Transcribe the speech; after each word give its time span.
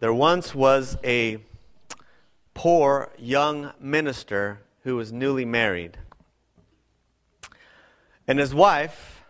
There 0.00 0.14
once 0.14 0.54
was 0.54 0.96
a 1.04 1.36
poor 2.54 3.12
young 3.18 3.74
minister 3.78 4.62
who 4.82 4.96
was 4.96 5.12
newly 5.12 5.44
married. 5.44 5.98
And 8.26 8.38
his 8.38 8.54
wife 8.54 9.22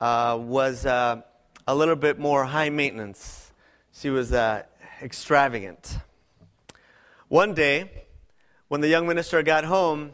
uh, 0.00 0.38
was 0.40 0.86
uh, 0.86 1.20
a 1.66 1.74
little 1.74 1.96
bit 1.96 2.18
more 2.18 2.46
high 2.46 2.70
maintenance. 2.70 3.52
She 3.92 4.08
was 4.08 4.32
uh, 4.32 4.62
extravagant. 5.02 5.98
One 7.28 7.52
day, 7.52 8.06
when 8.68 8.80
the 8.80 8.88
young 8.88 9.06
minister 9.06 9.42
got 9.42 9.64
home, 9.64 10.12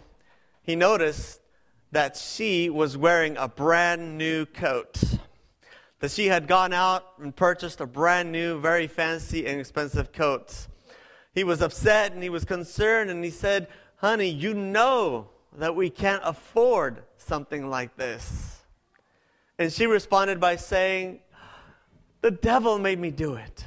he 0.60 0.74
noticed 0.74 1.40
that 1.92 2.16
she 2.16 2.68
was 2.68 2.96
wearing 2.96 3.36
a 3.36 3.46
brand 3.46 4.18
new 4.18 4.44
coat. 4.44 5.17
That 6.00 6.10
she 6.10 6.26
had 6.26 6.46
gone 6.46 6.72
out 6.72 7.04
and 7.20 7.34
purchased 7.34 7.80
a 7.80 7.86
brand 7.86 8.30
new, 8.30 8.60
very 8.60 8.86
fancy 8.86 9.46
and 9.46 9.60
expensive 9.60 10.12
coat. 10.12 10.68
He 11.34 11.44
was 11.44 11.60
upset 11.60 12.12
and 12.12 12.22
he 12.22 12.30
was 12.30 12.44
concerned 12.44 13.10
and 13.10 13.24
he 13.24 13.30
said, 13.30 13.68
Honey, 13.96 14.28
you 14.28 14.54
know 14.54 15.30
that 15.56 15.74
we 15.74 15.90
can't 15.90 16.22
afford 16.24 17.02
something 17.16 17.68
like 17.68 17.96
this. 17.96 18.62
And 19.58 19.72
she 19.72 19.86
responded 19.86 20.38
by 20.38 20.56
saying, 20.56 21.20
The 22.20 22.30
devil 22.30 22.78
made 22.78 23.00
me 23.00 23.10
do 23.10 23.34
it. 23.34 23.64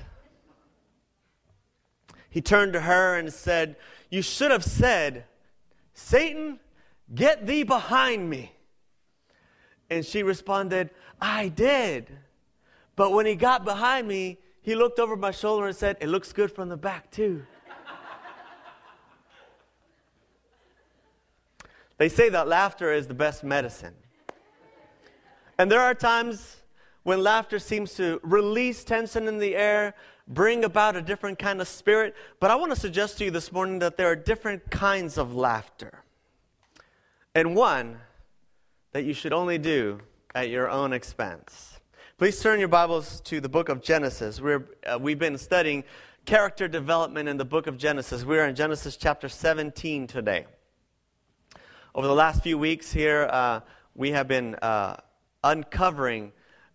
He 2.30 2.42
turned 2.42 2.72
to 2.74 2.82
her 2.82 3.18
and 3.18 3.32
said, 3.32 3.76
You 4.10 4.22
should 4.22 4.52
have 4.52 4.64
said, 4.64 5.26
Satan, 5.94 6.60
Get 7.14 7.46
thee 7.46 7.64
behind 7.64 8.30
me. 8.30 8.54
And 9.92 10.06
she 10.06 10.24
responded, 10.24 10.90
I 11.20 11.50
did. 11.50 12.18
But 12.96 13.12
when 13.12 13.26
he 13.26 13.36
got 13.36 13.66
behind 13.66 14.08
me, 14.08 14.40
he 14.62 14.74
looked 14.74 15.00
over 15.00 15.18
my 15.18 15.32
shoulder 15.32 15.68
and 15.68 15.76
said, 15.76 15.98
It 16.00 16.08
looks 16.08 16.32
good 16.32 16.50
from 16.50 16.70
the 16.70 16.78
back, 16.78 17.12
too. 17.12 17.46
they 21.98 22.08
say 22.08 22.30
that 22.30 22.48
laughter 22.48 22.94
is 22.94 23.08
the 23.08 23.14
best 23.14 23.44
medicine. 23.44 23.94
And 25.58 25.70
there 25.70 25.82
are 25.82 25.94
times 25.94 26.62
when 27.04 27.22
laughter 27.22 27.60
seems 27.60 27.94
to 27.96 28.22
release 28.24 28.86
tension 28.86 29.28
in 29.28 29.40
the 29.40 29.58
air, 29.58 29.94
bring 30.26 30.64
about 30.64 30.96
a 30.96 31.02
different 31.02 31.38
kind 31.38 31.60
of 31.60 31.68
spirit. 31.68 32.16
But 32.40 32.50
I 32.50 32.56
want 32.56 32.72
to 32.72 32.80
suggest 32.80 33.18
to 33.18 33.26
you 33.26 33.32
this 33.32 33.52
morning 33.52 33.80
that 33.80 33.98
there 33.98 34.08
are 34.08 34.16
different 34.16 34.72
kinds 34.72 35.18
of 35.18 35.36
laughter 35.36 36.06
and 37.36 37.56
one 37.56 38.00
that 38.92 39.04
you 39.04 39.14
should 39.14 39.34
only 39.34 39.58
do 39.58 40.00
at 40.36 40.50
your 40.50 40.70
own 40.70 40.94
expense. 40.94 41.80
Please 42.18 42.40
turn 42.42 42.60
your 42.60 42.68
Bibles 42.68 43.22
to 43.22 43.40
the 43.40 43.50
book 43.50 43.70
of 43.70 43.82
Genesis. 43.82 44.42
We're, 44.42 44.68
uh, 44.86 45.00
we've 45.00 45.18
been 45.18 45.38
studying 45.38 45.84
character 46.26 46.68
development 46.68 47.30
in 47.30 47.38
the 47.38 47.46
book 47.46 47.68
of 47.68 47.78
Genesis. 47.78 48.26
We're 48.26 48.46
in 48.46 48.54
Genesis 48.54 48.98
chapter 48.98 49.30
17 49.30 50.08
today. 50.08 50.46
Over 51.96 52.08
the 52.08 52.14
last 52.14 52.44
few 52.44 52.58
weeks 52.58 52.92
here, 52.92 53.30
uh, 53.32 53.62
we 53.96 54.12
have 54.12 54.28
been 54.28 54.56
uh, 54.56 54.98
uncovering 55.44 56.34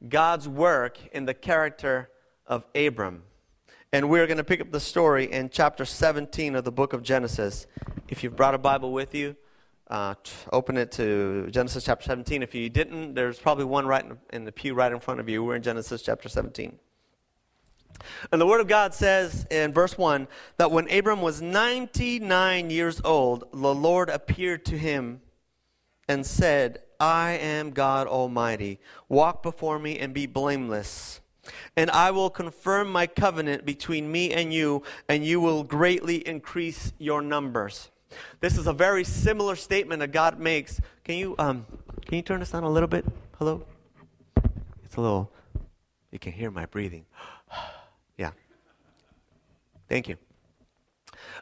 God's 0.08 0.48
work 0.48 0.98
in 1.12 1.26
the 1.26 1.34
character 1.34 2.10
of 2.46 2.64
Abram. 2.74 3.22
And 3.92 4.08
we're 4.08 4.26
going 4.26 4.38
to 4.38 4.44
pick 4.44 4.60
up 4.60 4.72
the 4.72 4.80
story 4.80 5.30
in 5.30 5.50
chapter 5.50 5.84
17 5.84 6.56
of 6.56 6.64
the 6.64 6.72
book 6.72 6.92
of 6.92 7.02
Genesis. 7.02 7.66
If 8.08 8.24
you've 8.24 8.36
brought 8.36 8.54
a 8.54 8.58
Bible 8.58 8.92
with 8.92 9.14
you, 9.14 9.36
uh, 9.88 10.14
open 10.52 10.76
it 10.76 10.90
to 10.92 11.48
Genesis 11.50 11.84
chapter 11.84 12.04
17. 12.06 12.42
If 12.42 12.54
you 12.54 12.68
didn't, 12.68 13.14
there's 13.14 13.38
probably 13.38 13.64
one 13.64 13.86
right 13.86 14.04
in, 14.04 14.18
in 14.32 14.44
the 14.44 14.52
pew 14.52 14.74
right 14.74 14.90
in 14.90 15.00
front 15.00 15.20
of 15.20 15.28
you. 15.28 15.44
We're 15.44 15.56
in 15.56 15.62
Genesis 15.62 16.02
chapter 16.02 16.28
17. 16.28 16.78
And 18.30 18.40
the 18.40 18.46
Word 18.46 18.60
of 18.60 18.68
God 18.68 18.94
says 18.94 19.46
in 19.50 19.72
verse 19.72 19.96
1 19.96 20.28
that 20.58 20.70
when 20.70 20.90
Abram 20.90 21.22
was 21.22 21.40
99 21.40 22.70
years 22.70 23.00
old, 23.04 23.44
the 23.52 23.74
Lord 23.74 24.10
appeared 24.10 24.64
to 24.66 24.78
him 24.78 25.20
and 26.08 26.26
said, 26.26 26.82
I 26.98 27.32
am 27.32 27.70
God 27.70 28.06
Almighty. 28.06 28.80
Walk 29.08 29.42
before 29.42 29.78
me 29.78 29.98
and 29.98 30.12
be 30.14 30.26
blameless. 30.26 31.20
And 31.76 31.90
I 31.90 32.10
will 32.10 32.30
confirm 32.30 32.90
my 32.90 33.06
covenant 33.06 33.64
between 33.64 34.10
me 34.10 34.32
and 34.32 34.52
you, 34.52 34.82
and 35.08 35.24
you 35.24 35.40
will 35.40 35.62
greatly 35.62 36.26
increase 36.26 36.92
your 36.98 37.22
numbers. 37.22 37.90
This 38.40 38.58
is 38.58 38.66
a 38.66 38.72
very 38.72 39.04
similar 39.04 39.56
statement 39.56 40.00
that 40.00 40.12
God 40.12 40.38
makes. 40.38 40.80
Can 41.04 41.16
you, 41.16 41.34
um, 41.38 41.66
can 42.04 42.16
you 42.16 42.22
turn 42.22 42.40
this 42.40 42.54
on 42.54 42.62
a 42.62 42.70
little 42.70 42.88
bit? 42.88 43.04
Hello? 43.38 43.64
It's 44.84 44.96
a 44.96 45.00
little, 45.00 45.30
you 46.10 46.18
can 46.18 46.32
hear 46.32 46.50
my 46.50 46.66
breathing. 46.66 47.06
yeah. 48.16 48.30
Thank 49.88 50.08
you. 50.08 50.16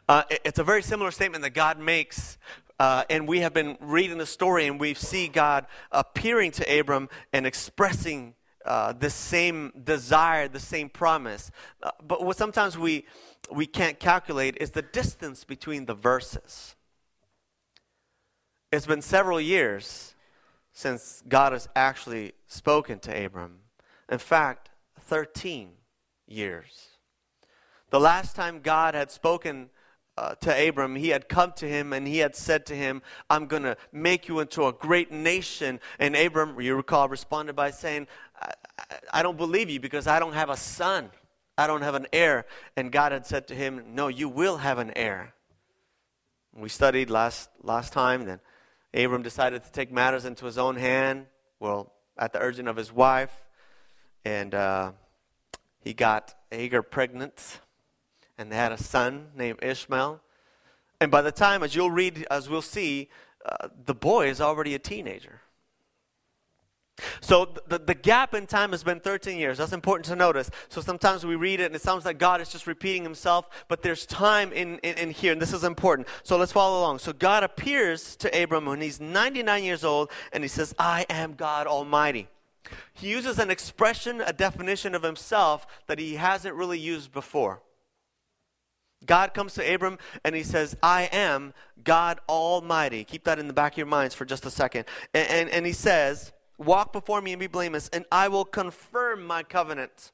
Uh, 0.07 0.23
it's 0.29 0.59
a 0.59 0.63
very 0.63 0.83
similar 0.83 1.11
statement 1.11 1.43
that 1.43 1.55
God 1.55 1.79
makes 1.79 2.37
uh, 2.79 3.03
and 3.09 3.27
we 3.27 3.39
have 3.39 3.53
been 3.53 3.77
reading 3.79 4.17
the 4.17 4.25
story 4.25 4.67
and 4.67 4.79
we 4.79 4.93
see 4.93 5.27
God 5.27 5.65
appearing 5.91 6.51
to 6.51 6.79
Abram 6.79 7.09
and 7.31 7.45
expressing 7.45 8.34
uh, 8.65 8.93
the 8.93 9.09
same 9.09 9.71
desire, 9.83 10.47
the 10.47 10.59
same 10.59 10.89
promise. 10.89 11.51
Uh, 11.81 11.91
but 12.05 12.23
what 12.23 12.37
sometimes 12.37 12.77
we, 12.77 13.05
we 13.51 13.65
can't 13.65 13.99
calculate 13.99 14.57
is 14.59 14.71
the 14.71 14.81
distance 14.81 15.43
between 15.43 15.85
the 15.85 15.93
verses. 15.93 16.75
It's 18.71 18.85
been 18.85 19.01
several 19.01 19.39
years 19.39 20.15
since 20.73 21.23
God 21.27 21.53
has 21.53 21.69
actually 21.75 22.33
spoken 22.47 22.99
to 22.99 23.25
Abram. 23.25 23.59
In 24.11 24.17
fact, 24.17 24.69
13 24.99 25.69
years. 26.27 26.89
The 27.91 27.99
last 27.99 28.35
time 28.35 28.59
God 28.61 28.93
had 28.93 29.11
spoken 29.11 29.69
uh, 30.17 30.35
to 30.35 30.67
Abram, 30.67 30.95
he 30.95 31.09
had 31.09 31.27
come 31.27 31.51
to 31.53 31.67
him 31.67 31.93
and 31.93 32.07
he 32.07 32.19
had 32.19 32.35
said 32.35 32.65
to 32.67 32.75
him, 32.75 33.01
I'm 33.29 33.47
going 33.47 33.63
to 33.63 33.77
make 33.91 34.27
you 34.27 34.39
into 34.39 34.65
a 34.65 34.73
great 34.73 35.11
nation. 35.11 35.79
And 35.99 36.15
Abram, 36.15 36.59
you 36.59 36.75
recall, 36.75 37.09
responded 37.09 37.55
by 37.55 37.71
saying, 37.71 38.07
I, 39.11 39.23
don't 39.23 39.37
believe 39.37 39.69
you 39.69 39.79
because 39.79 40.07
I 40.07 40.19
don't 40.19 40.33
have 40.33 40.49
a 40.49 40.57
son. 40.57 41.09
I 41.57 41.67
don't 41.67 41.81
have 41.81 41.95
an 41.95 42.07
heir. 42.11 42.45
And 42.75 42.91
God 42.91 43.11
had 43.11 43.25
said 43.25 43.47
to 43.47 43.55
him, 43.55 43.95
No, 43.95 44.07
you 44.07 44.29
will 44.29 44.57
have 44.57 44.77
an 44.77 44.91
heir. 44.95 45.33
We 46.55 46.69
studied 46.69 47.09
last, 47.09 47.49
last 47.63 47.91
time 47.93 48.25
that 48.25 48.39
Abram 48.93 49.23
decided 49.23 49.63
to 49.63 49.71
take 49.71 49.91
matters 49.91 50.25
into 50.25 50.45
his 50.45 50.57
own 50.57 50.77
hand, 50.77 51.25
well, 51.59 51.91
at 52.17 52.31
the 52.31 52.39
urging 52.39 52.67
of 52.67 52.77
his 52.77 52.91
wife. 52.93 53.45
And 54.23 54.55
uh, 54.55 54.93
he 55.81 55.93
got 55.93 56.33
Hagar 56.51 56.81
pregnant, 56.81 57.59
and 58.37 58.51
they 58.51 58.55
had 58.55 58.71
a 58.71 58.77
son 58.77 59.27
named 59.35 59.59
Ishmael. 59.61 60.21
And 61.01 61.11
by 61.11 61.21
the 61.21 61.31
time, 61.31 61.61
as 61.61 61.75
you'll 61.75 61.91
read, 61.91 62.25
as 62.31 62.49
we'll 62.49 62.61
see, 62.61 63.09
uh, 63.45 63.67
the 63.85 63.93
boy 63.93 64.29
is 64.29 64.41
already 64.41 64.73
a 64.75 64.79
teenager. 64.79 65.41
So 67.19 67.49
the, 67.67 67.77
the 67.77 67.93
gap 67.93 68.33
in 68.33 68.47
time 68.47 68.71
has 68.71 68.83
been 68.83 68.99
13 68.99 69.37
years. 69.37 69.57
That's 69.57 69.73
important 69.73 70.05
to 70.05 70.15
notice. 70.15 70.49
So 70.69 70.79
sometimes 70.79 71.25
we 71.25 71.35
read 71.35 71.59
it 71.59 71.65
and 71.65 71.75
it 71.75 71.81
sounds 71.81 72.05
like 72.05 72.17
God 72.17 72.39
is 72.39 72.49
just 72.49 72.67
repeating 72.67 73.03
himself, 73.03 73.49
but 73.67 73.81
there's 73.81 74.05
time 74.05 74.53
in, 74.53 74.79
in, 74.79 74.97
in, 74.97 75.11
here, 75.11 75.33
and 75.33 75.41
this 75.41 75.53
is 75.53 75.63
important. 75.63 76.07
So 76.23 76.37
let's 76.37 76.53
follow 76.53 76.79
along. 76.79 76.99
So 76.99 77.11
God 77.11 77.43
appears 77.43 78.15
to 78.17 78.43
Abram 78.43 78.65
when 78.65 78.81
he's 78.81 79.01
99 79.01 79.63
years 79.63 79.83
old, 79.83 80.09
and 80.31 80.43
he 80.43 80.47
says, 80.47 80.73
I 80.79 81.05
am 81.09 81.33
God 81.33 81.67
Almighty. 81.67 82.29
He 82.93 83.09
uses 83.09 83.39
an 83.39 83.51
expression, 83.51 84.21
a 84.21 84.33
definition 84.33 84.95
of 84.95 85.03
himself 85.03 85.67
that 85.87 85.99
he 85.99 86.15
hasn't 86.15 86.55
really 86.55 86.79
used 86.79 87.11
before. 87.11 87.61
God 89.05 89.33
comes 89.33 89.53
to 89.55 89.73
Abram 89.73 89.99
and 90.23 90.35
he 90.35 90.41
says, 90.41 90.75
I 90.81 91.03
am 91.11 91.53
God 91.83 92.19
Almighty. 92.27 93.03
Keep 93.03 93.25
that 93.25 93.37
in 93.37 93.47
the 93.47 93.53
back 93.53 93.73
of 93.73 93.77
your 93.77 93.85
minds 93.85 94.15
for 94.15 94.25
just 94.25 94.45
a 94.45 94.49
second. 94.49 94.85
And, 95.13 95.29
and, 95.29 95.49
and 95.49 95.65
he 95.65 95.73
says, 95.73 96.31
Walk 96.57 96.93
before 96.93 97.21
me 97.21 97.33
and 97.33 97.39
be 97.39 97.47
blameless, 97.47 97.89
and 97.89 98.05
I 98.11 98.27
will 98.27 98.45
confirm 98.45 99.25
my 99.25 99.43
covenant. 99.43 100.11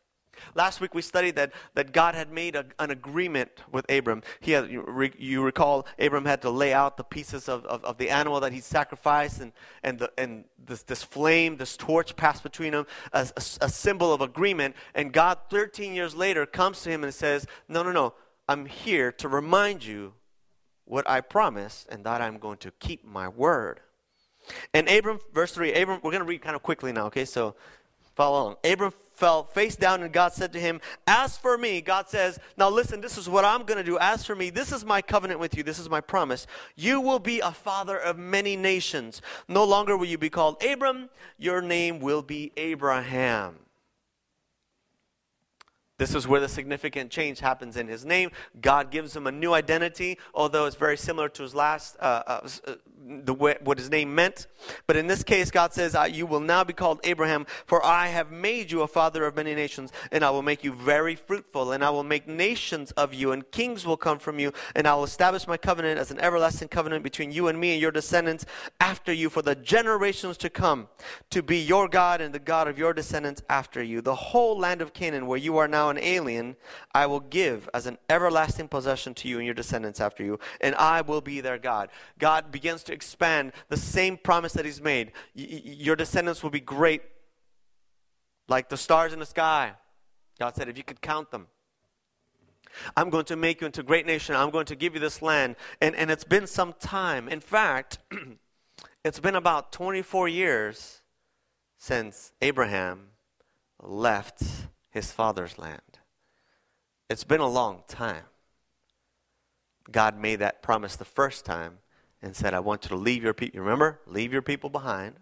Last 0.56 0.82
week 0.82 0.94
we 0.94 1.02
studied 1.02 1.36
that, 1.36 1.52
that 1.76 1.92
God 1.92 2.16
had 2.16 2.32
made 2.32 2.56
a, 2.56 2.66
an 2.80 2.92
agreement 2.92 3.52
with 3.72 3.90
Abram. 3.92 4.24
He 4.40 4.52
had, 4.52 4.70
you, 4.70 4.84
re, 4.88 5.12
you, 5.18 5.44
recall, 5.44 5.86
Abram 6.00 6.26
had 6.26 6.42
to 6.44 6.50
lay 6.50 6.74
out 6.74 6.98
the 6.98 7.04
pieces 7.04 7.48
of, 7.48 7.66
of, 7.66 7.84
of, 7.84 7.98
the 7.98 8.10
animal 8.10 8.40
that 8.40 8.54
he 8.54 8.60
sacrificed, 8.60 9.42
and, 9.42 9.52
and, 9.84 10.00
the, 10.00 10.12
and 10.18 10.46
this, 10.58 10.84
this 10.84 11.04
flame, 11.04 11.58
this 11.58 11.78
torch 11.78 12.16
passed 12.16 12.44
between 12.44 12.72
them, 12.72 12.88
as 13.14 13.32
a, 13.38 13.66
a 13.66 13.70
symbol 13.70 14.14
of 14.14 14.22
agreement. 14.22 14.76
And 14.96 15.14
God, 15.14 15.38
13 15.50 15.94
years 15.94 16.16
later, 16.16 16.46
comes 16.46 16.82
to 16.84 16.90
him 16.90 17.04
and 17.04 17.14
says, 17.14 17.46
No, 17.68 17.84
no, 17.84 17.92
no, 17.92 18.14
I'm 18.48 18.66
here 18.66 19.12
to 19.14 19.28
remind 19.28 19.84
you 19.86 20.14
what 20.86 21.10
I 21.10 21.22
promised, 21.22 21.88
and 21.90 22.04
that 22.06 22.22
I'm 22.22 22.38
going 22.38 22.58
to 22.60 22.72
keep 22.80 23.06
my 23.06 23.28
word. 23.28 23.80
And 24.74 24.90
Abram, 24.90 25.20
verse 25.34 25.54
3, 25.54 25.74
Abram, 25.74 26.00
we're 26.04 26.12
going 26.12 26.24
to 26.24 26.28
read 26.28 26.42
kind 26.42 26.56
of 26.56 26.64
quickly 26.64 26.92
now, 26.92 27.06
okay? 27.08 27.26
So 27.26 27.56
follow 28.16 28.44
along. 28.44 28.56
Abram 28.64 28.94
fell 29.14 29.44
face 29.44 29.76
down, 29.76 30.02
and 30.02 30.12
God 30.12 30.34
said 30.34 30.52
to 30.54 30.60
him, 30.60 30.82
As 31.06 31.38
for 31.38 31.58
me, 31.58 31.82
God 31.82 32.10
says, 32.10 32.40
Now 32.58 32.70
listen, 32.70 33.02
this 33.02 33.18
is 33.18 33.30
what 33.30 33.46
I'm 33.46 33.64
going 33.64 33.78
to 33.78 33.84
do. 33.84 33.98
As 34.00 34.26
for 34.26 34.36
me, 34.36 34.50
this 34.50 34.72
is 34.72 34.84
my 34.84 35.02
covenant 35.02 35.40
with 35.40 35.56
you. 35.56 35.64
This 35.64 35.80
is 35.80 35.90
my 35.90 36.02
promise. 36.02 36.48
You 36.76 37.00
will 37.00 37.20
be 37.20 37.40
a 37.40 37.52
father 37.52 37.98
of 37.98 38.18
many 38.18 38.56
nations. 38.56 39.22
No 39.48 39.64
longer 39.64 39.96
will 39.96 40.08
you 40.08 40.18
be 40.18 40.30
called 40.30 40.64
Abram, 40.64 41.10
your 41.38 41.62
name 41.62 42.00
will 42.00 42.22
be 42.22 42.52
Abraham. 42.58 43.58
This 46.02 46.16
is 46.16 46.28
where 46.28 46.40
the 46.40 46.50
significant 46.50 47.12
change 47.12 47.40
happens 47.42 47.78
in 47.78 47.88
his 47.88 48.04
name. 48.04 48.32
God 48.60 48.90
gives 48.90 49.16
him 49.16 49.28
a 49.28 49.32
new 49.32 49.54
identity, 49.54 50.18
although 50.34 50.66
it's 50.66 50.76
very 50.76 50.98
similar 50.98 51.30
to 51.30 51.44
his 51.44 51.54
last, 51.54 51.96
uh, 52.00 52.24
uh, 52.26 52.50
uh 52.66 52.74
the 53.04 53.34
way, 53.34 53.56
what 53.64 53.78
his 53.78 53.90
name 53.90 54.14
meant. 54.14 54.48
But 54.86 54.96
in 54.96 55.08
this 55.08 55.24
case, 55.24 55.50
God 55.50 55.74
says, 55.74 55.96
uh, 55.96 56.04
You 56.04 56.26
will 56.26 56.40
now 56.40 56.64
be 56.64 56.74
called 56.74 57.00
Abraham, 57.04 57.46
for 57.66 57.84
I 57.84 58.08
have 58.08 58.32
made 58.32 58.72
you 58.72 58.82
a 58.82 58.88
father 58.88 59.26
of 59.26 59.36
many 59.36 59.56
nations, 59.56 59.92
and 60.12 60.24
I 60.24 60.30
will 60.30 60.42
make 60.42 60.64
you 60.64 60.74
very 60.74 61.16
fruitful, 61.16 61.72
and 61.72 61.84
I 61.84 61.90
will 61.90 62.04
make 62.04 62.28
nations 62.28 62.92
of 62.92 63.14
you, 63.14 63.32
and 63.32 63.50
kings 63.52 63.86
will 63.86 63.98
come 63.98 64.20
from 64.20 64.40
you, 64.40 64.54
and 64.76 64.88
I 64.88 64.94
will 64.96 65.04
establish 65.04 65.48
my 65.48 65.58
covenant 65.58 66.00
as 66.00 66.12
an 66.12 66.20
everlasting 66.20 66.68
covenant 66.68 67.04
between 67.04 67.32
you 67.32 67.48
and 67.48 67.60
me 67.60 67.74
and 67.74 67.82
your 67.82 67.92
descendants 67.92 68.46
after 68.80 69.12
you 69.12 69.30
for 69.30 69.42
the 69.42 69.56
generations 69.56 70.38
to 70.38 70.50
come, 70.50 70.88
to 71.32 71.42
be 71.42 71.58
your 71.58 71.88
God 71.88 72.22
and 72.22 72.34
the 72.34 72.40
God 72.40 72.68
of 72.68 72.78
your 72.78 72.94
descendants 72.94 73.42
after 73.50 73.82
you. 73.82 74.02
The 74.02 74.16
whole 74.16 74.58
land 74.58 74.82
of 74.82 74.94
Canaan, 74.94 75.26
where 75.26 75.40
you 75.40 75.58
are 75.58 75.68
now 75.68 75.90
an 75.90 75.98
alien, 75.98 76.56
I 76.94 77.08
will 77.08 77.20
give 77.20 77.70
as 77.74 77.88
an 77.88 77.98
everlasting 78.10 78.68
possession 78.68 79.14
to 79.16 79.28
you 79.28 79.38
and 79.38 79.46
your 79.46 79.56
descendants 79.56 80.00
after 80.00 80.24
you, 80.24 80.40
and 80.60 80.76
I 80.76 81.02
will 81.02 81.22
be 81.22 81.42
their 81.42 81.58
God. 81.58 81.90
God 82.20 82.52
begins 82.52 82.84
to 82.84 82.91
expand 82.92 83.54
the 83.70 83.78
same 83.78 84.18
promise 84.18 84.54
that 84.54 84.66
He's 84.66 84.82
made. 84.82 85.12
Y- 85.36 85.62
your 85.64 85.96
descendants 85.96 86.44
will 86.44 86.50
be 86.50 86.60
great, 86.60 87.02
like 88.48 88.70
the 88.70 88.78
stars 88.78 89.14
in 89.14 89.20
the 89.20 89.26
sky. 89.26 89.74
God 90.40 90.56
said, 90.56 90.70
if 90.70 90.78
you 90.78 90.84
could 90.84 91.02
count 91.02 91.32
them. 91.32 91.48
I'm 92.96 93.10
going 93.10 93.26
to 93.26 93.36
make 93.36 93.62
you 93.62 93.68
into 93.68 93.82
a 93.82 93.84
great 93.84 94.06
nation. 94.06 94.36
I'm 94.36 94.50
going 94.50 94.66
to 94.68 94.76
give 94.76 94.94
you 94.94 95.00
this 95.00 95.22
land. 95.22 95.56
And, 95.82 95.96
and 95.96 96.10
it's 96.10 96.24
been 96.24 96.48
some 96.48 96.74
time. 96.80 97.28
In 97.28 97.40
fact, 97.40 98.00
it's 99.06 99.20
been 99.20 99.36
about 99.36 99.72
24 99.72 100.28
years 100.30 101.02
since 101.78 102.32
Abraham 102.42 103.08
left 103.82 104.42
his 104.90 105.12
father's 105.12 105.58
land. 105.58 106.00
It's 107.10 107.24
been 107.24 107.42
a 107.42 107.48
long 107.48 107.84
time. 107.88 108.24
God 109.92 110.18
made 110.18 110.38
that 110.38 110.62
promise 110.62 110.96
the 110.96 111.06
first 111.06 111.44
time 111.44 111.80
and 112.22 112.36
said, 112.36 112.54
I 112.54 112.60
want 112.60 112.86
you 112.86 112.90
to 112.90 112.96
leave 112.96 113.24
your 113.24 113.34
people. 113.34 113.60
Remember? 113.62 114.00
Leave 114.06 114.32
your 114.32 114.42
people 114.42 114.70
behind, 114.70 115.16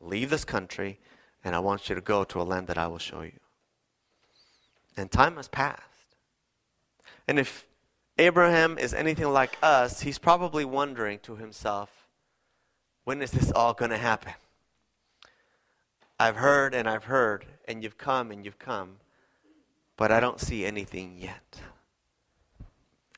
leave 0.00 0.30
this 0.30 0.44
country, 0.44 0.98
and 1.44 1.54
I 1.54 1.58
want 1.58 1.88
you 1.88 1.94
to 1.94 2.00
go 2.00 2.24
to 2.24 2.40
a 2.40 2.42
land 2.42 2.66
that 2.68 2.78
I 2.78 2.86
will 2.86 2.98
show 2.98 3.22
you. 3.22 3.38
And 4.96 5.10
time 5.10 5.36
has 5.36 5.48
passed. 5.48 5.82
And 7.28 7.38
if 7.38 7.66
Abraham 8.18 8.78
is 8.78 8.94
anything 8.94 9.30
like 9.30 9.58
us, 9.62 10.00
he's 10.00 10.18
probably 10.18 10.64
wondering 10.64 11.18
to 11.20 11.36
himself, 11.36 12.08
when 13.04 13.20
is 13.20 13.30
this 13.30 13.52
all 13.52 13.74
going 13.74 13.90
to 13.90 13.98
happen? 13.98 14.32
I've 16.18 16.36
heard 16.36 16.74
and 16.74 16.88
I've 16.88 17.04
heard, 17.04 17.44
and 17.68 17.82
you've 17.82 17.98
come 17.98 18.30
and 18.30 18.44
you've 18.44 18.58
come, 18.58 18.96
but 19.96 20.10
I 20.10 20.18
don't 20.18 20.40
see 20.40 20.64
anything 20.64 21.16
yet. 21.18 21.60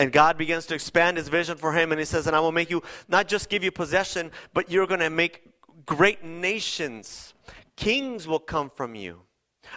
And 0.00 0.12
God 0.12 0.38
begins 0.38 0.66
to 0.66 0.74
expand 0.74 1.16
his 1.16 1.28
vision 1.28 1.58
for 1.58 1.72
him, 1.72 1.90
and 1.90 1.98
he 1.98 2.04
says, 2.04 2.26
And 2.26 2.36
I 2.36 2.40
will 2.40 2.52
make 2.52 2.70
you 2.70 2.82
not 3.08 3.26
just 3.26 3.48
give 3.48 3.64
you 3.64 3.72
possession, 3.72 4.30
but 4.54 4.70
you're 4.70 4.86
going 4.86 5.00
to 5.00 5.10
make 5.10 5.42
great 5.86 6.22
nations. 6.22 7.34
Kings 7.74 8.28
will 8.28 8.38
come 8.38 8.70
from 8.70 8.94
you. 8.94 9.22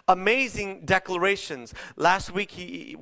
Amazing 0.07 0.85
declarations. 0.85 1.73
Last 1.95 2.31
week 2.31 2.51
he, 2.51 2.95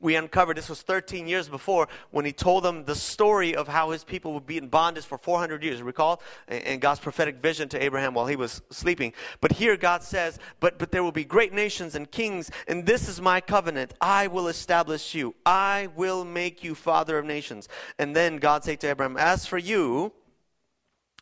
we 0.00 0.16
uncovered, 0.16 0.56
this 0.56 0.68
was 0.68 0.82
13 0.82 1.26
years 1.26 1.48
before, 1.48 1.88
when 2.10 2.24
he 2.24 2.32
told 2.32 2.64
them 2.64 2.84
the 2.84 2.94
story 2.94 3.54
of 3.54 3.68
how 3.68 3.90
his 3.90 4.04
people 4.04 4.32
would 4.34 4.46
be 4.46 4.58
in 4.58 4.68
bondage 4.68 5.04
for 5.04 5.18
400 5.18 5.62
years. 5.62 5.82
Recall? 5.82 6.20
And 6.48 6.80
God's 6.80 7.00
prophetic 7.00 7.36
vision 7.36 7.68
to 7.70 7.82
Abraham 7.82 8.14
while 8.14 8.26
he 8.26 8.36
was 8.36 8.62
sleeping. 8.70 9.12
But 9.40 9.52
here 9.52 9.76
God 9.76 10.02
says, 10.02 10.38
but, 10.60 10.78
but 10.78 10.92
there 10.92 11.02
will 11.02 11.12
be 11.12 11.24
great 11.24 11.52
nations 11.52 11.94
and 11.94 12.10
kings, 12.10 12.50
and 12.68 12.86
this 12.86 13.08
is 13.08 13.20
my 13.20 13.40
covenant. 13.40 13.94
I 14.00 14.26
will 14.26 14.48
establish 14.48 15.14
you. 15.14 15.34
I 15.44 15.88
will 15.96 16.24
make 16.24 16.62
you 16.64 16.74
father 16.74 17.18
of 17.18 17.24
nations. 17.24 17.68
And 17.98 18.14
then 18.14 18.38
God 18.38 18.64
said 18.64 18.80
to 18.80 18.90
Abraham, 18.90 19.16
As 19.16 19.46
for 19.46 19.58
you, 19.58 20.12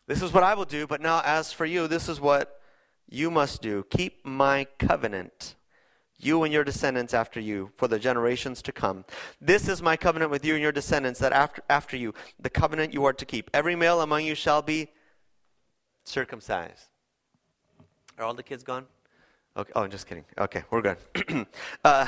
this 0.07 0.21
is 0.21 0.33
what 0.33 0.43
I 0.43 0.53
will 0.53 0.65
do, 0.65 0.85
but 0.85 1.01
now 1.01 1.21
as 1.23 1.53
for 1.53 1.65
you, 1.65 1.87
this 1.87 2.09
is 2.09 2.19
what 2.19 2.61
you 3.09 3.29
must 3.29 3.61
do. 3.61 3.85
Keep 3.89 4.25
my 4.25 4.65
covenant, 4.79 5.55
you 6.17 6.43
and 6.43 6.53
your 6.53 6.63
descendants 6.63 7.13
after 7.13 7.39
you, 7.39 7.71
for 7.77 7.87
the 7.87 7.99
generations 7.99 8.61
to 8.63 8.71
come. 8.71 9.05
This 9.39 9.67
is 9.67 9.81
my 9.81 9.95
covenant 9.97 10.31
with 10.31 10.45
you 10.45 10.53
and 10.53 10.61
your 10.61 10.71
descendants, 10.71 11.19
that 11.19 11.33
after, 11.33 11.61
after 11.69 11.97
you, 11.97 12.13
the 12.39 12.49
covenant 12.49 12.93
you 12.93 13.05
are 13.05 13.13
to 13.13 13.25
keep. 13.25 13.49
Every 13.53 13.75
male 13.75 14.01
among 14.01 14.25
you 14.25 14.35
shall 14.35 14.61
be 14.61 14.89
circumcised. 16.05 16.89
Are 18.17 18.25
all 18.25 18.33
the 18.33 18.43
kids 18.43 18.63
gone? 18.63 18.85
Okay. 19.55 19.71
Oh, 19.75 19.83
I'm 19.83 19.91
just 19.91 20.07
kidding. 20.07 20.25
Okay, 20.37 20.63
we're 20.71 20.81
good. 20.81 20.97
uh, 21.83 22.07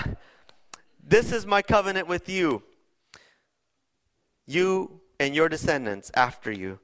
this 1.07 1.31
is 1.31 1.45
my 1.45 1.61
covenant 1.61 2.07
with 2.07 2.27
you, 2.27 2.63
you 4.47 5.01
and 5.19 5.35
your 5.35 5.49
descendants 5.49 6.11
after 6.15 6.51
you 6.51 6.79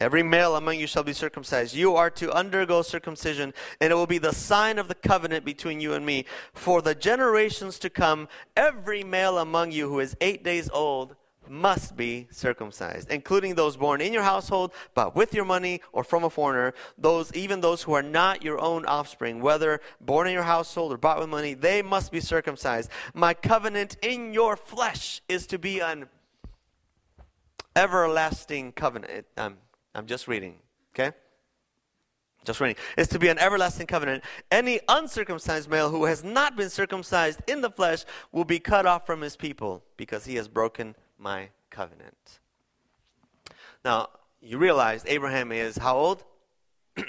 Every 0.00 0.22
male 0.22 0.56
among 0.56 0.78
you 0.78 0.86
shall 0.86 1.02
be 1.02 1.12
circumcised. 1.12 1.74
You 1.74 1.94
are 1.94 2.08
to 2.10 2.32
undergo 2.32 2.80
circumcision, 2.80 3.52
and 3.80 3.92
it 3.92 3.94
will 3.94 4.06
be 4.06 4.18
the 4.18 4.32
sign 4.32 4.78
of 4.78 4.88
the 4.88 4.94
covenant 4.94 5.44
between 5.44 5.78
you 5.80 5.92
and 5.92 6.06
me. 6.06 6.24
For 6.54 6.80
the 6.80 6.94
generations 6.94 7.78
to 7.80 7.90
come, 7.90 8.26
every 8.56 9.04
male 9.04 9.36
among 9.38 9.72
you 9.72 9.88
who 9.88 10.00
is 10.00 10.16
eight 10.22 10.42
days 10.42 10.70
old 10.70 11.16
must 11.46 11.96
be 11.96 12.28
circumcised, 12.30 13.10
including 13.10 13.56
those 13.56 13.76
born 13.76 14.00
in 14.00 14.12
your 14.12 14.22
household, 14.22 14.72
but 14.94 15.16
with 15.16 15.34
your 15.34 15.44
money 15.44 15.80
or 15.92 16.04
from 16.04 16.24
a 16.24 16.30
foreigner, 16.30 16.72
those 16.96 17.32
even 17.34 17.60
those 17.60 17.82
who 17.82 17.92
are 17.92 18.02
not 18.02 18.42
your 18.42 18.60
own 18.60 18.86
offspring, 18.86 19.40
whether 19.40 19.80
born 20.00 20.28
in 20.28 20.32
your 20.32 20.44
household 20.44 20.92
or 20.92 20.96
bought 20.96 21.18
with 21.18 21.28
money, 21.28 21.52
they 21.52 21.82
must 21.82 22.12
be 22.12 22.20
circumcised. 22.20 22.88
My 23.14 23.34
covenant 23.34 23.96
in 24.00 24.32
your 24.32 24.56
flesh 24.56 25.20
is 25.28 25.46
to 25.48 25.58
be 25.58 25.80
an 25.80 26.08
everlasting 27.74 28.72
covenant. 28.72 29.26
Um, 29.36 29.56
I'm 29.94 30.06
just 30.06 30.28
reading, 30.28 30.56
okay? 30.94 31.14
Just 32.44 32.60
reading. 32.60 32.76
Is 32.96 33.08
to 33.08 33.18
be 33.18 33.28
an 33.28 33.38
everlasting 33.38 33.86
covenant. 33.86 34.24
Any 34.50 34.80
uncircumcised 34.88 35.68
male 35.68 35.90
who 35.90 36.06
has 36.06 36.24
not 36.24 36.56
been 36.56 36.70
circumcised 36.70 37.42
in 37.46 37.60
the 37.60 37.70
flesh 37.70 38.04
will 38.32 38.44
be 38.44 38.58
cut 38.58 38.86
off 38.86 39.04
from 39.04 39.20
his 39.20 39.36
people 39.36 39.84
because 39.96 40.24
he 40.24 40.36
has 40.36 40.48
broken 40.48 40.94
my 41.18 41.50
covenant. 41.68 42.40
Now, 43.84 44.08
you 44.40 44.58
realize 44.58 45.04
Abraham 45.06 45.52
is 45.52 45.76
how 45.76 45.96
old? 45.96 46.24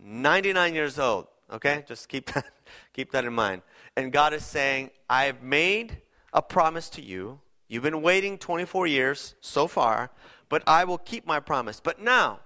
99 0.00 0.74
years 0.74 0.98
old. 0.98 1.28
Okay? 1.50 1.84
Just 1.86 2.08
keep 2.08 2.32
that, 2.34 2.46
keep 2.92 3.10
that 3.12 3.24
in 3.24 3.32
mind. 3.32 3.62
And 3.96 4.12
God 4.12 4.34
is 4.34 4.44
saying, 4.44 4.90
I've 5.08 5.42
made 5.42 6.02
a 6.32 6.42
promise 6.42 6.90
to 6.90 7.02
you. 7.02 7.40
You've 7.68 7.82
been 7.82 8.02
waiting 8.02 8.38
24 8.38 8.86
years 8.86 9.34
so 9.40 9.66
far 9.66 10.10
but 10.48 10.62
I 10.66 10.84
will 10.84 10.98
keep 10.98 11.26
my 11.26 11.40
promise. 11.40 11.80
But 11.80 12.00
now, 12.00 12.40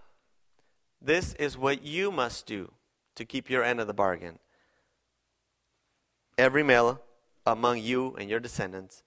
this 1.00 1.34
is 1.34 1.58
what 1.58 1.84
you 1.84 2.10
must 2.10 2.46
do 2.46 2.72
to 3.14 3.24
keep 3.24 3.50
your 3.50 3.62
end 3.62 3.80
of 3.80 3.86
the 3.86 3.94
bargain. 3.94 4.38
Every 6.38 6.62
male 6.62 7.00
among 7.46 7.78
you 7.78 8.14
and 8.18 8.30
your 8.30 8.40
descendants 8.40 9.02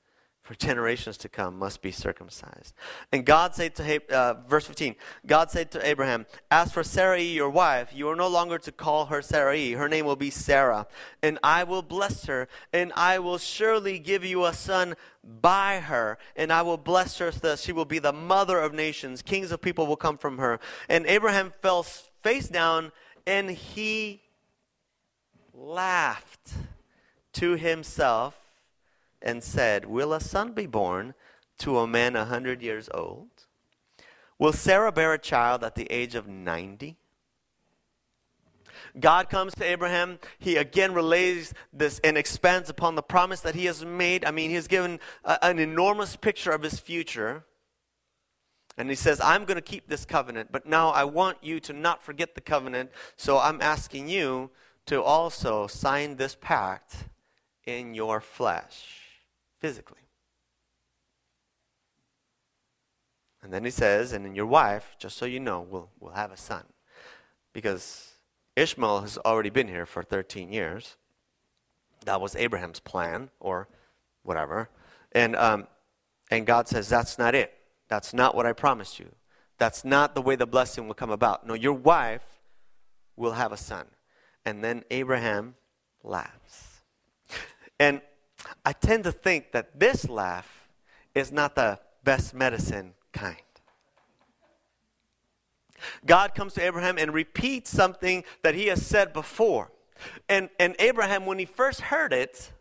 for 0.45 0.53
generations 0.53 1.17
to 1.17 1.27
come 1.27 1.57
must 1.57 1.81
be 1.81 1.89
circumcised. 1.91 2.75
And 3.11 3.25
God 3.25 3.55
said 3.55 3.73
to 3.75 4.15
uh, 4.15 4.35
verse 4.47 4.67
15, 4.67 4.95
God 5.25 5.49
said 5.49 5.71
to 5.71 5.85
Abraham, 5.85 6.27
As 6.51 6.71
for 6.71 6.83
Sarai, 6.83 7.23
your 7.23 7.49
wife, 7.49 7.89
you 7.95 8.07
are 8.09 8.15
no 8.15 8.27
longer 8.27 8.59
to 8.59 8.71
call 8.71 9.07
her 9.07 9.23
Sarai. 9.23 9.71
Her 9.71 9.89
name 9.89 10.05
will 10.05 10.15
be 10.15 10.29
Sarah. 10.29 10.85
And 11.23 11.39
I 11.43 11.63
will 11.63 11.81
bless 11.81 12.27
her, 12.27 12.47
and 12.71 12.93
I 12.95 13.17
will 13.17 13.39
surely 13.39 13.97
give 13.97 14.23
you 14.23 14.45
a 14.45 14.53
son 14.53 14.93
by 15.23 15.79
her, 15.79 16.19
and 16.35 16.53
I 16.53 16.61
will 16.61 16.77
bless 16.77 17.17
her 17.17 17.31
thus. 17.31 17.63
She 17.63 17.71
will 17.71 17.83
be 17.83 17.97
the 17.97 18.13
mother 18.13 18.59
of 18.59 18.71
nations. 18.71 19.23
Kings 19.23 19.51
of 19.51 19.61
people 19.61 19.87
will 19.87 19.95
come 19.95 20.19
from 20.19 20.37
her. 20.37 20.59
And 20.87 21.07
Abraham 21.07 21.53
fell 21.63 21.81
face 21.81 22.49
down, 22.49 22.91
and 23.25 23.49
he 23.49 24.21
laughed 25.55 26.53
to 27.33 27.55
himself 27.55 28.44
and 29.25 29.43
said, 29.43 29.85
Will 29.85 30.13
a 30.13 30.21
son 30.21 30.53
be 30.53 30.67
born 30.67 31.13
to 31.57 31.79
a 31.79 31.87
man 31.87 32.15
a 32.15 32.25
hundred 32.25 32.61
years 32.61 32.87
old? 32.93 33.29
Will 34.37 34.53
Sarah 34.53 34.91
bear 34.91 35.13
a 35.13 35.19
child 35.19 35.63
at 35.63 35.75
the 35.75 35.91
age 35.91 36.15
of 36.15 36.27
90? 36.27 36.97
God 38.99 39.29
comes 39.29 39.55
to 39.55 39.63
Abraham. 39.63 40.19
He 40.37 40.57
again 40.57 40.93
relays 40.93 41.53
this 41.73 41.99
and 41.99 42.17
expands 42.17 42.69
upon 42.69 42.95
the 42.95 43.01
promise 43.01 43.41
that 43.41 43.55
he 43.55 43.65
has 43.65 43.83
made. 43.83 44.23
I 44.23 44.31
mean, 44.31 44.49
he's 44.49 44.67
given 44.67 44.99
a, 45.23 45.43
an 45.43 45.59
enormous 45.59 46.15
picture 46.15 46.51
of 46.51 46.61
his 46.61 46.79
future. 46.79 47.45
And 48.77 48.89
he 48.89 48.95
says, 48.95 49.21
I'm 49.21 49.45
going 49.45 49.55
to 49.55 49.61
keep 49.61 49.87
this 49.87 50.05
covenant, 50.05 50.51
but 50.51 50.65
now 50.65 50.89
I 50.89 51.05
want 51.05 51.37
you 51.41 51.61
to 51.61 51.73
not 51.73 52.03
forget 52.03 52.35
the 52.35 52.41
covenant. 52.41 52.91
So 53.15 53.39
I'm 53.39 53.61
asking 53.61 54.09
you 54.09 54.51
to 54.87 55.01
also 55.01 55.67
sign 55.67 56.17
this 56.17 56.35
pact 56.39 57.05
in 57.65 57.93
your 57.93 58.19
flesh 58.19 59.04
physically. 59.65 59.97
And 63.41 63.51
then 63.51 63.65
he 63.65 63.71
says, 63.71 64.13
and 64.13 64.23
then 64.23 64.35
your 64.35 64.45
wife, 64.45 64.95
just 64.99 65.17
so 65.17 65.25
you 65.25 65.39
know, 65.39 65.59
will, 65.61 65.89
will 65.99 66.11
have 66.11 66.31
a 66.31 66.37
son. 66.37 66.65
Because 67.51 68.11
Ishmael 68.55 69.01
has 69.01 69.17
already 69.17 69.49
been 69.49 69.67
here 69.67 69.87
for 69.87 70.03
13 70.03 70.53
years. 70.53 70.97
That 72.05 72.21
was 72.21 72.35
Abraham's 72.35 72.79
plan, 72.79 73.31
or 73.39 73.67
whatever. 74.21 74.69
And, 75.13 75.35
um, 75.35 75.65
and 76.29 76.45
God 76.45 76.67
says, 76.67 76.87
That's 76.87 77.17
not 77.17 77.33
it. 77.33 77.51
That's 77.87 78.13
not 78.13 78.35
what 78.35 78.45
I 78.45 78.53
promised 78.53 78.99
you. 78.99 79.09
That's 79.57 79.83
not 79.83 80.13
the 80.13 80.21
way 80.21 80.35
the 80.35 80.45
blessing 80.45 80.85
will 80.85 80.93
come 80.93 81.09
about. 81.09 81.47
No, 81.47 81.55
your 81.55 81.73
wife 81.73 82.27
will 83.15 83.31
have 83.31 83.51
a 83.51 83.57
son. 83.57 83.87
And 84.45 84.63
then 84.63 84.83
Abraham 84.91 85.55
laughs. 86.03 86.81
And 87.79 88.01
I 88.65 88.73
tend 88.73 89.03
to 89.05 89.11
think 89.11 89.51
that 89.51 89.79
this 89.79 90.09
laugh 90.09 90.67
is 91.13 91.31
not 91.31 91.55
the 91.55 91.79
best 92.03 92.33
medicine 92.33 92.93
kind. 93.13 93.37
God 96.05 96.33
comes 96.35 96.53
to 96.53 96.63
Abraham 96.63 96.97
and 96.97 97.13
repeats 97.13 97.69
something 97.69 98.23
that 98.43 98.55
he 98.55 98.67
has 98.67 98.85
said 98.85 99.13
before. 99.13 99.71
And, 100.29 100.49
and 100.59 100.75
Abraham, 100.79 101.25
when 101.25 101.39
he 101.39 101.45
first 101.45 101.81
heard 101.81 102.13
it, 102.13 102.51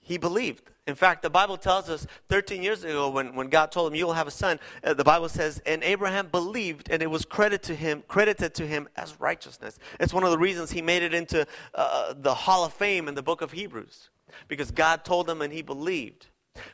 he 0.00 0.18
believed. 0.18 0.70
In 0.86 0.94
fact, 0.94 1.22
the 1.22 1.30
Bible 1.30 1.56
tells 1.56 1.90
us 1.90 2.06
13 2.28 2.62
years 2.62 2.84
ago 2.84 3.10
when, 3.10 3.34
when 3.34 3.48
God 3.48 3.72
told 3.72 3.90
him, 3.90 3.96
You 3.96 4.06
will 4.06 4.12
have 4.12 4.28
a 4.28 4.32
son, 4.32 4.60
uh, 4.84 4.94
the 4.94 5.02
Bible 5.02 5.28
says, 5.28 5.60
And 5.66 5.82
Abraham 5.82 6.28
believed, 6.28 6.90
and 6.90 7.02
it 7.02 7.10
was 7.10 7.24
credited 7.24 7.64
to 7.64 7.74
him, 7.74 8.04
credited 8.06 8.54
to 8.54 8.66
him 8.66 8.88
as 8.96 9.18
righteousness. 9.18 9.78
It's 9.98 10.14
one 10.14 10.22
of 10.22 10.30
the 10.30 10.38
reasons 10.38 10.70
he 10.70 10.82
made 10.82 11.02
it 11.02 11.12
into 11.12 11.44
uh, 11.74 12.14
the 12.16 12.34
Hall 12.34 12.64
of 12.64 12.72
Fame 12.72 13.08
in 13.08 13.16
the 13.16 13.22
book 13.22 13.42
of 13.42 13.50
Hebrews, 13.50 14.10
because 14.46 14.70
God 14.70 15.04
told 15.04 15.28
him 15.28 15.42
and 15.42 15.52
he 15.52 15.60
believed. 15.60 16.28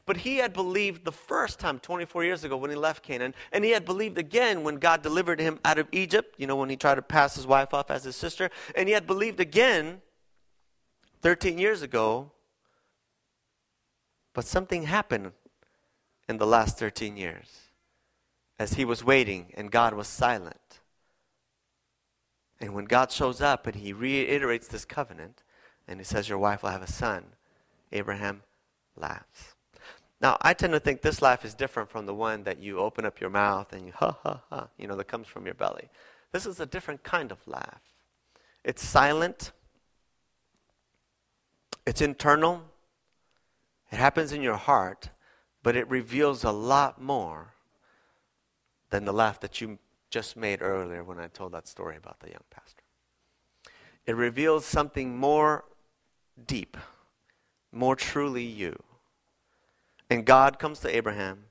But 0.04 0.18
he 0.18 0.36
had 0.36 0.52
believed 0.52 1.04
the 1.04 1.12
first 1.12 1.58
time, 1.58 1.80
24 1.80 2.22
years 2.22 2.44
ago, 2.44 2.56
when 2.56 2.70
he 2.70 2.76
left 2.76 3.02
Canaan, 3.02 3.34
and 3.50 3.64
he 3.64 3.70
had 3.70 3.84
believed 3.84 4.18
again 4.18 4.62
when 4.62 4.76
God 4.76 5.02
delivered 5.02 5.40
him 5.40 5.58
out 5.64 5.78
of 5.78 5.88
Egypt, 5.90 6.34
you 6.38 6.46
know, 6.46 6.56
when 6.56 6.68
he 6.68 6.76
tried 6.76 6.96
to 6.96 7.02
pass 7.02 7.34
his 7.34 7.46
wife 7.46 7.72
off 7.72 7.90
as 7.90 8.04
his 8.04 8.14
sister, 8.14 8.50
and 8.76 8.88
he 8.88 8.94
had 8.94 9.06
believed 9.06 9.40
again 9.40 10.02
13 11.22 11.56
years 11.56 11.82
ago 11.82 12.30
but 14.34 14.44
something 14.44 14.84
happened 14.84 15.32
in 16.28 16.38
the 16.38 16.46
last 16.46 16.78
13 16.78 17.16
years 17.16 17.68
as 18.58 18.74
he 18.74 18.84
was 18.84 19.04
waiting 19.04 19.52
and 19.54 19.70
God 19.70 19.94
was 19.94 20.08
silent. 20.08 20.80
And 22.60 22.74
when 22.74 22.84
God 22.84 23.10
shows 23.10 23.40
up 23.40 23.66
and 23.66 23.76
he 23.76 23.92
reiterates 23.92 24.68
this 24.68 24.84
covenant 24.84 25.42
and 25.88 25.98
he 25.98 26.04
says, 26.04 26.28
Your 26.28 26.38
wife 26.38 26.62
will 26.62 26.70
have 26.70 26.82
a 26.82 26.90
son, 26.90 27.24
Abraham 27.90 28.42
laughs. 28.96 29.54
Now, 30.20 30.38
I 30.40 30.54
tend 30.54 30.72
to 30.72 30.78
think 30.78 31.02
this 31.02 31.20
laugh 31.20 31.44
is 31.44 31.54
different 31.54 31.90
from 31.90 32.06
the 32.06 32.14
one 32.14 32.44
that 32.44 32.62
you 32.62 32.78
open 32.78 33.04
up 33.04 33.20
your 33.20 33.30
mouth 33.30 33.72
and 33.72 33.86
you 33.86 33.92
ha 33.92 34.16
ha 34.22 34.40
ha, 34.48 34.68
you 34.78 34.86
know, 34.86 34.94
that 34.94 35.08
comes 35.08 35.26
from 35.26 35.44
your 35.44 35.54
belly. 35.54 35.88
This 36.30 36.46
is 36.46 36.60
a 36.60 36.66
different 36.66 37.02
kind 37.02 37.32
of 37.32 37.38
laugh. 37.48 37.80
It's 38.64 38.86
silent, 38.86 39.50
it's 41.84 42.00
internal, 42.00 42.62
it 43.92 43.98
happens 43.98 44.32
in 44.32 44.40
your 44.40 44.56
heart, 44.56 45.10
but 45.62 45.76
it 45.76 45.88
reveals 45.90 46.44
a 46.44 46.50
lot 46.50 47.00
more 47.00 47.52
than 48.88 49.04
the 49.04 49.12
laugh 49.12 49.38
that 49.40 49.60
you 49.60 49.78
just 50.08 50.34
made 50.34 50.62
earlier 50.62 51.04
when 51.04 51.20
I 51.20 51.28
told 51.28 51.52
that 51.52 51.68
story 51.68 51.96
about 51.96 52.20
the 52.20 52.30
young 52.30 52.44
pastor. 52.50 52.82
It 54.06 54.16
reveals 54.16 54.64
something 54.64 55.16
more 55.16 55.64
deep, 56.46 56.78
more 57.70 57.94
truly 57.94 58.42
you. 58.42 58.82
And 60.08 60.24
God 60.24 60.58
comes 60.58 60.80
to 60.80 60.94
Abraham, 60.94 61.44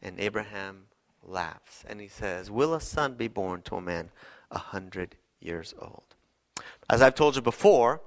and 0.00 0.18
Abraham 0.18 0.84
laughs. 1.22 1.84
And 1.86 2.00
he 2.00 2.08
says, 2.08 2.50
Will 2.50 2.72
a 2.72 2.80
son 2.80 3.14
be 3.14 3.28
born 3.28 3.60
to 3.62 3.76
a 3.76 3.82
man 3.82 4.10
a 4.50 4.58
hundred 4.58 5.16
years 5.40 5.74
old? 5.78 6.04
As 6.88 7.02
I've 7.02 7.14
told 7.14 7.36
you 7.36 7.42
before, 7.42 8.00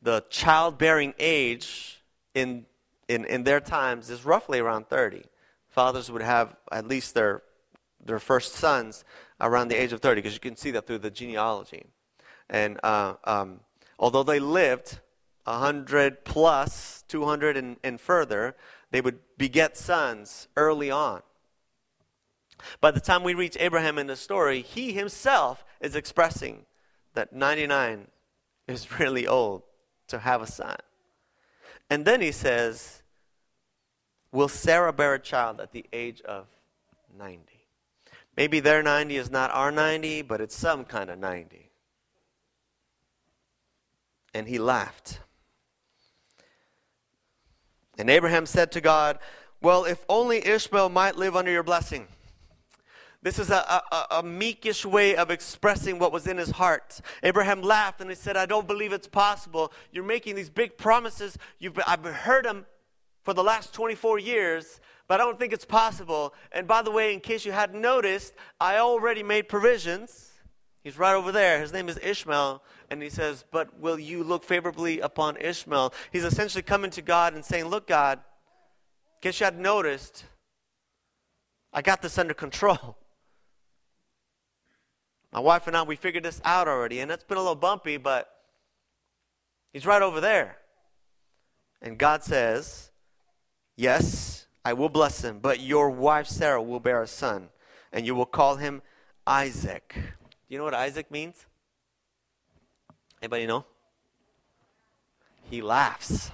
the 0.00 0.24
childbearing 0.30 1.14
age 1.18 1.93
in, 2.34 2.66
in, 3.08 3.24
in 3.24 3.44
their 3.44 3.60
times 3.60 4.10
is 4.10 4.24
roughly 4.24 4.58
around 4.58 4.88
30. 4.88 5.22
Fathers 5.68 6.10
would 6.10 6.22
have 6.22 6.56
at 6.70 6.86
least 6.86 7.14
their, 7.14 7.42
their 8.04 8.18
first 8.18 8.54
sons 8.54 9.04
around 9.40 9.68
the 9.68 9.80
age 9.80 9.92
of 9.92 10.00
30, 10.00 10.20
because 10.20 10.34
you 10.34 10.40
can 10.40 10.56
see 10.56 10.70
that 10.72 10.86
through 10.86 10.98
the 10.98 11.10
genealogy. 11.10 11.86
And 12.48 12.78
uh, 12.82 13.14
um, 13.24 13.60
although 13.98 14.22
they 14.22 14.40
lived 14.40 15.00
100 15.44 16.24
plus, 16.24 17.04
200 17.08 17.56
and, 17.56 17.76
and 17.82 18.00
further, 18.00 18.56
they 18.90 19.00
would 19.00 19.18
beget 19.36 19.76
sons 19.76 20.48
early 20.56 20.90
on. 20.90 21.22
By 22.80 22.90
the 22.90 23.00
time 23.00 23.24
we 23.24 23.34
reach 23.34 23.56
Abraham 23.58 23.98
in 23.98 24.06
the 24.06 24.16
story, 24.16 24.62
he 24.62 24.92
himself 24.92 25.64
is 25.80 25.96
expressing 25.96 26.64
that 27.14 27.32
99 27.32 28.08
is 28.66 28.98
really 28.98 29.26
old 29.26 29.62
to 30.08 30.18
have 30.18 30.42
a 30.42 30.46
son. 30.46 30.76
And 31.90 32.04
then 32.04 32.20
he 32.20 32.32
says, 32.32 33.02
Will 34.32 34.48
Sarah 34.48 34.92
bear 34.92 35.14
a 35.14 35.20
child 35.20 35.60
at 35.60 35.72
the 35.72 35.86
age 35.92 36.20
of 36.22 36.46
90? 37.16 37.40
Maybe 38.36 38.60
their 38.60 38.82
90 38.82 39.16
is 39.16 39.30
not 39.30 39.50
our 39.52 39.70
90, 39.70 40.22
but 40.22 40.40
it's 40.40 40.56
some 40.56 40.84
kind 40.84 41.08
of 41.08 41.18
90. 41.18 41.70
And 44.34 44.48
he 44.48 44.58
laughed. 44.58 45.20
And 47.96 48.10
Abraham 48.10 48.46
said 48.46 48.72
to 48.72 48.80
God, 48.80 49.20
Well, 49.62 49.84
if 49.84 50.04
only 50.08 50.44
Ishmael 50.44 50.88
might 50.88 51.16
live 51.16 51.36
under 51.36 51.52
your 51.52 51.62
blessing. 51.62 52.08
This 53.24 53.38
is 53.38 53.48
a, 53.48 53.56
a, 53.56 54.06
a, 54.18 54.22
meekish 54.22 54.84
way 54.84 55.16
of 55.16 55.30
expressing 55.30 55.98
what 55.98 56.12
was 56.12 56.26
in 56.26 56.36
his 56.36 56.50
heart. 56.50 57.00
Abraham 57.22 57.62
laughed 57.62 58.02
and 58.02 58.10
he 58.10 58.14
said, 58.14 58.36
I 58.36 58.44
don't 58.44 58.66
believe 58.66 58.92
it's 58.92 59.08
possible. 59.08 59.72
You're 59.90 60.04
making 60.04 60.34
these 60.36 60.50
big 60.50 60.76
promises. 60.76 61.38
You've, 61.58 61.80
I've 61.86 62.04
heard 62.04 62.44
them 62.44 62.66
for 63.22 63.32
the 63.32 63.42
last 63.42 63.72
24 63.72 64.18
years, 64.18 64.78
but 65.08 65.22
I 65.22 65.24
don't 65.24 65.38
think 65.38 65.54
it's 65.54 65.64
possible. 65.64 66.34
And 66.52 66.68
by 66.68 66.82
the 66.82 66.90
way, 66.90 67.14
in 67.14 67.20
case 67.20 67.46
you 67.46 67.52
hadn't 67.52 67.80
noticed, 67.80 68.34
I 68.60 68.76
already 68.76 69.22
made 69.22 69.48
provisions. 69.48 70.32
He's 70.82 70.98
right 70.98 71.14
over 71.14 71.32
there. 71.32 71.62
His 71.62 71.72
name 71.72 71.88
is 71.88 71.98
Ishmael. 72.02 72.62
And 72.90 73.02
he 73.02 73.08
says, 73.08 73.42
But 73.50 73.80
will 73.80 73.98
you 73.98 74.22
look 74.22 74.44
favorably 74.44 75.00
upon 75.00 75.38
Ishmael? 75.38 75.94
He's 76.12 76.24
essentially 76.24 76.60
coming 76.60 76.90
to 76.90 77.00
God 77.00 77.32
and 77.32 77.42
saying, 77.42 77.64
Look, 77.64 77.86
God, 77.86 78.18
in 78.18 79.30
case 79.30 79.40
you 79.40 79.44
hadn't 79.44 79.62
noticed, 79.62 80.26
I 81.72 81.80
got 81.80 82.02
this 82.02 82.18
under 82.18 82.34
control. 82.34 82.98
My 85.34 85.40
wife 85.40 85.66
and 85.66 85.76
I, 85.76 85.82
we 85.82 85.96
figured 85.96 86.22
this 86.22 86.40
out 86.44 86.68
already, 86.68 87.00
and 87.00 87.10
it's 87.10 87.24
been 87.24 87.36
a 87.36 87.40
little 87.40 87.56
bumpy, 87.56 87.96
but 87.96 88.30
he's 89.72 89.84
right 89.84 90.00
over 90.00 90.20
there. 90.20 90.58
And 91.82 91.98
God 91.98 92.22
says, 92.22 92.92
Yes, 93.74 94.46
I 94.64 94.74
will 94.74 94.88
bless 94.88 95.24
him, 95.24 95.40
but 95.40 95.58
your 95.58 95.90
wife 95.90 96.28
Sarah 96.28 96.62
will 96.62 96.78
bear 96.78 97.02
a 97.02 97.08
son, 97.08 97.48
and 97.92 98.06
you 98.06 98.14
will 98.14 98.26
call 98.26 98.56
him 98.56 98.80
Isaac. 99.26 99.94
Do 99.96 100.02
you 100.48 100.58
know 100.58 100.64
what 100.64 100.72
Isaac 100.72 101.10
means? 101.10 101.46
Anybody 103.20 103.48
know? 103.48 103.64
He 105.50 105.60
laughs. 105.60 106.30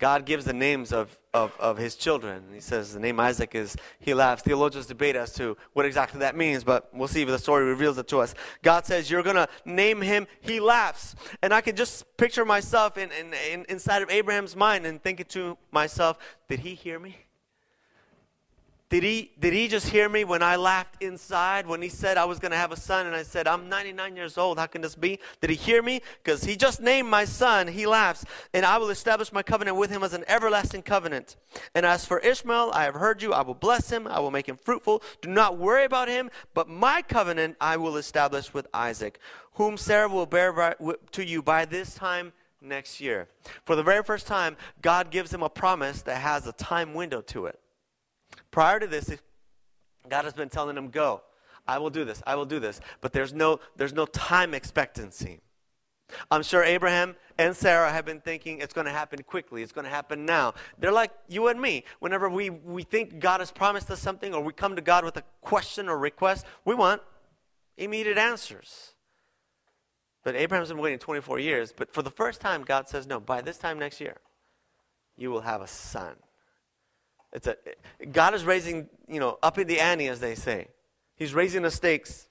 God 0.00 0.24
gives 0.24 0.46
the 0.46 0.54
names 0.54 0.92
of, 0.92 1.16
of, 1.34 1.54
of 1.60 1.76
his 1.76 1.94
children. 1.94 2.42
He 2.52 2.60
says 2.60 2.94
the 2.94 2.98
name 2.98 3.20
Isaac 3.20 3.54
is, 3.54 3.76
he 4.00 4.14
laughs. 4.14 4.42
Theologians 4.42 4.86
debate 4.86 5.14
as 5.14 5.32
to 5.34 5.56
what 5.74 5.84
exactly 5.84 6.20
that 6.20 6.34
means, 6.34 6.64
but 6.64 6.88
we'll 6.92 7.06
see 7.06 7.22
if 7.22 7.28
the 7.28 7.38
story 7.38 7.66
reveals 7.66 7.98
it 7.98 8.08
to 8.08 8.18
us. 8.18 8.34
God 8.62 8.86
says, 8.86 9.10
You're 9.10 9.22
going 9.22 9.36
to 9.36 9.48
name 9.64 10.00
him, 10.00 10.26
he 10.40 10.58
laughs. 10.58 11.14
And 11.42 11.52
I 11.52 11.60
can 11.60 11.76
just 11.76 12.16
picture 12.16 12.46
myself 12.46 12.96
in, 12.96 13.10
in, 13.12 13.34
in, 13.52 13.66
inside 13.68 14.02
of 14.02 14.10
Abraham's 14.10 14.56
mind 14.56 14.86
and 14.86 15.02
thinking 15.02 15.26
to 15.26 15.58
myself, 15.70 16.18
Did 16.48 16.60
he 16.60 16.74
hear 16.74 16.98
me? 16.98 17.16
Did 18.90 19.04
he, 19.04 19.30
did 19.38 19.52
he 19.52 19.68
just 19.68 19.86
hear 19.86 20.08
me 20.08 20.24
when 20.24 20.42
I 20.42 20.56
laughed 20.56 21.00
inside 21.00 21.64
when 21.64 21.80
he 21.80 21.88
said 21.88 22.16
I 22.16 22.24
was 22.24 22.40
going 22.40 22.50
to 22.50 22.56
have 22.56 22.72
a 22.72 22.76
son 22.76 23.06
and 23.06 23.14
I 23.14 23.22
said, 23.22 23.46
I'm 23.46 23.68
99 23.68 24.16
years 24.16 24.36
old. 24.36 24.58
How 24.58 24.66
can 24.66 24.82
this 24.82 24.96
be? 24.96 25.20
Did 25.40 25.50
he 25.50 25.54
hear 25.54 25.80
me? 25.80 26.00
Because 26.24 26.42
he 26.42 26.56
just 26.56 26.80
named 26.80 27.08
my 27.08 27.24
son. 27.24 27.68
He 27.68 27.86
laughs. 27.86 28.24
And 28.52 28.66
I 28.66 28.78
will 28.78 28.90
establish 28.90 29.32
my 29.32 29.44
covenant 29.44 29.76
with 29.76 29.90
him 29.90 30.02
as 30.02 30.12
an 30.12 30.24
everlasting 30.26 30.82
covenant. 30.82 31.36
And 31.72 31.86
as 31.86 32.04
for 32.04 32.18
Ishmael, 32.18 32.72
I 32.74 32.82
have 32.82 32.94
heard 32.94 33.22
you. 33.22 33.32
I 33.32 33.42
will 33.42 33.54
bless 33.54 33.90
him. 33.90 34.08
I 34.08 34.18
will 34.18 34.32
make 34.32 34.48
him 34.48 34.56
fruitful. 34.56 35.04
Do 35.22 35.28
not 35.28 35.56
worry 35.56 35.84
about 35.84 36.08
him. 36.08 36.28
But 36.52 36.68
my 36.68 37.00
covenant 37.00 37.58
I 37.60 37.76
will 37.76 37.96
establish 37.96 38.52
with 38.52 38.66
Isaac, 38.74 39.20
whom 39.52 39.76
Sarah 39.76 40.08
will 40.08 40.26
bear 40.26 40.52
by, 40.52 40.74
to 41.12 41.24
you 41.24 41.42
by 41.42 41.64
this 41.64 41.94
time 41.94 42.32
next 42.60 43.00
year. 43.00 43.28
For 43.64 43.76
the 43.76 43.84
very 43.84 44.02
first 44.02 44.26
time, 44.26 44.56
God 44.82 45.12
gives 45.12 45.32
him 45.32 45.44
a 45.44 45.48
promise 45.48 46.02
that 46.02 46.20
has 46.20 46.48
a 46.48 46.52
time 46.52 46.92
window 46.92 47.20
to 47.20 47.46
it. 47.46 47.60
Prior 48.50 48.80
to 48.80 48.86
this, 48.86 49.10
God 50.08 50.24
has 50.24 50.32
been 50.32 50.48
telling 50.48 50.76
him, 50.76 50.90
Go. 50.90 51.22
I 51.68 51.78
will 51.78 51.90
do 51.90 52.04
this. 52.04 52.22
I 52.26 52.34
will 52.34 52.46
do 52.46 52.58
this. 52.58 52.80
But 53.00 53.12
there's 53.12 53.32
no, 53.32 53.60
there's 53.76 53.92
no 53.92 54.06
time 54.06 54.54
expectancy. 54.54 55.40
I'm 56.30 56.42
sure 56.42 56.64
Abraham 56.64 57.14
and 57.38 57.54
Sarah 57.54 57.92
have 57.92 58.04
been 58.04 58.20
thinking 58.20 58.58
it's 58.58 58.74
going 58.74 58.86
to 58.86 58.92
happen 58.92 59.22
quickly. 59.22 59.62
It's 59.62 59.70
going 59.70 59.84
to 59.84 59.90
happen 59.90 60.26
now. 60.26 60.54
They're 60.78 60.90
like 60.90 61.12
you 61.28 61.46
and 61.48 61.60
me. 61.60 61.84
Whenever 62.00 62.28
we, 62.28 62.50
we 62.50 62.82
think 62.82 63.20
God 63.20 63.40
has 63.40 63.52
promised 63.52 63.90
us 63.90 64.00
something 64.00 64.34
or 64.34 64.42
we 64.42 64.52
come 64.52 64.74
to 64.74 64.82
God 64.82 65.04
with 65.04 65.16
a 65.16 65.24
question 65.40 65.88
or 65.88 65.96
request, 65.98 66.44
we 66.64 66.74
want 66.74 67.02
immediate 67.76 68.18
answers. 68.18 68.94
But 70.22 70.34
Abraham's 70.36 70.68
been 70.68 70.78
waiting 70.78 70.98
24 70.98 71.38
years. 71.38 71.72
But 71.74 71.92
for 71.94 72.02
the 72.02 72.10
first 72.10 72.40
time, 72.40 72.62
God 72.62 72.88
says, 72.88 73.06
no, 73.06 73.20
by 73.20 73.40
this 73.40 73.58
time 73.58 73.78
next 73.78 74.00
year, 74.00 74.16
you 75.16 75.30
will 75.30 75.42
have 75.42 75.62
a 75.62 75.66
son. 75.66 76.16
It's 77.32 77.46
a, 77.46 77.56
God 78.12 78.34
is 78.34 78.44
raising, 78.44 78.88
you 79.08 79.20
know, 79.20 79.38
up 79.42 79.58
in 79.58 79.66
the 79.66 79.80
ante, 79.80 80.08
as 80.08 80.20
they 80.20 80.34
say. 80.34 80.68
He's 81.16 81.34
raising 81.34 81.62
the 81.62 81.70
stakes. 81.70 82.28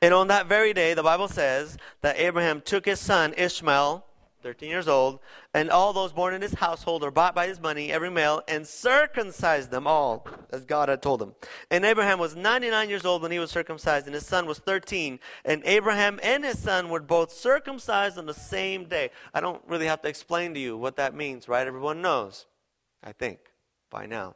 And 0.00 0.14
on 0.14 0.28
that 0.28 0.46
very 0.46 0.72
day, 0.72 0.94
the 0.94 1.02
Bible 1.02 1.28
says 1.28 1.76
that 2.00 2.18
Abraham 2.18 2.60
took 2.60 2.86
his 2.86 2.98
son 2.98 3.34
Ishmael 3.36 4.04
13 4.42 4.70
years 4.70 4.86
old, 4.86 5.18
and 5.52 5.68
all 5.70 5.92
those 5.92 6.12
born 6.12 6.32
in 6.32 6.42
his 6.42 6.54
household 6.54 7.02
or 7.02 7.10
bought 7.10 7.34
by 7.34 7.46
his 7.46 7.60
money, 7.60 7.90
every 7.90 8.10
male, 8.10 8.40
and 8.46 8.66
circumcised 8.66 9.70
them 9.70 9.86
all, 9.86 10.26
as 10.50 10.64
God 10.64 10.88
had 10.88 11.02
told 11.02 11.20
him. 11.20 11.34
And 11.70 11.84
Abraham 11.84 12.18
was 12.18 12.36
99 12.36 12.88
years 12.88 13.04
old 13.04 13.22
when 13.22 13.32
he 13.32 13.38
was 13.38 13.50
circumcised, 13.50 14.06
and 14.06 14.14
his 14.14 14.26
son 14.26 14.46
was 14.46 14.58
13. 14.60 15.18
And 15.44 15.62
Abraham 15.64 16.20
and 16.22 16.44
his 16.44 16.58
son 16.58 16.88
were 16.88 17.00
both 17.00 17.32
circumcised 17.32 18.16
on 18.16 18.26
the 18.26 18.34
same 18.34 18.84
day. 18.84 19.10
I 19.34 19.40
don't 19.40 19.62
really 19.66 19.86
have 19.86 20.02
to 20.02 20.08
explain 20.08 20.54
to 20.54 20.60
you 20.60 20.76
what 20.76 20.96
that 20.96 21.14
means, 21.14 21.48
right? 21.48 21.66
Everyone 21.66 22.00
knows, 22.00 22.46
I 23.02 23.12
think, 23.12 23.38
by 23.90 24.06
now. 24.06 24.34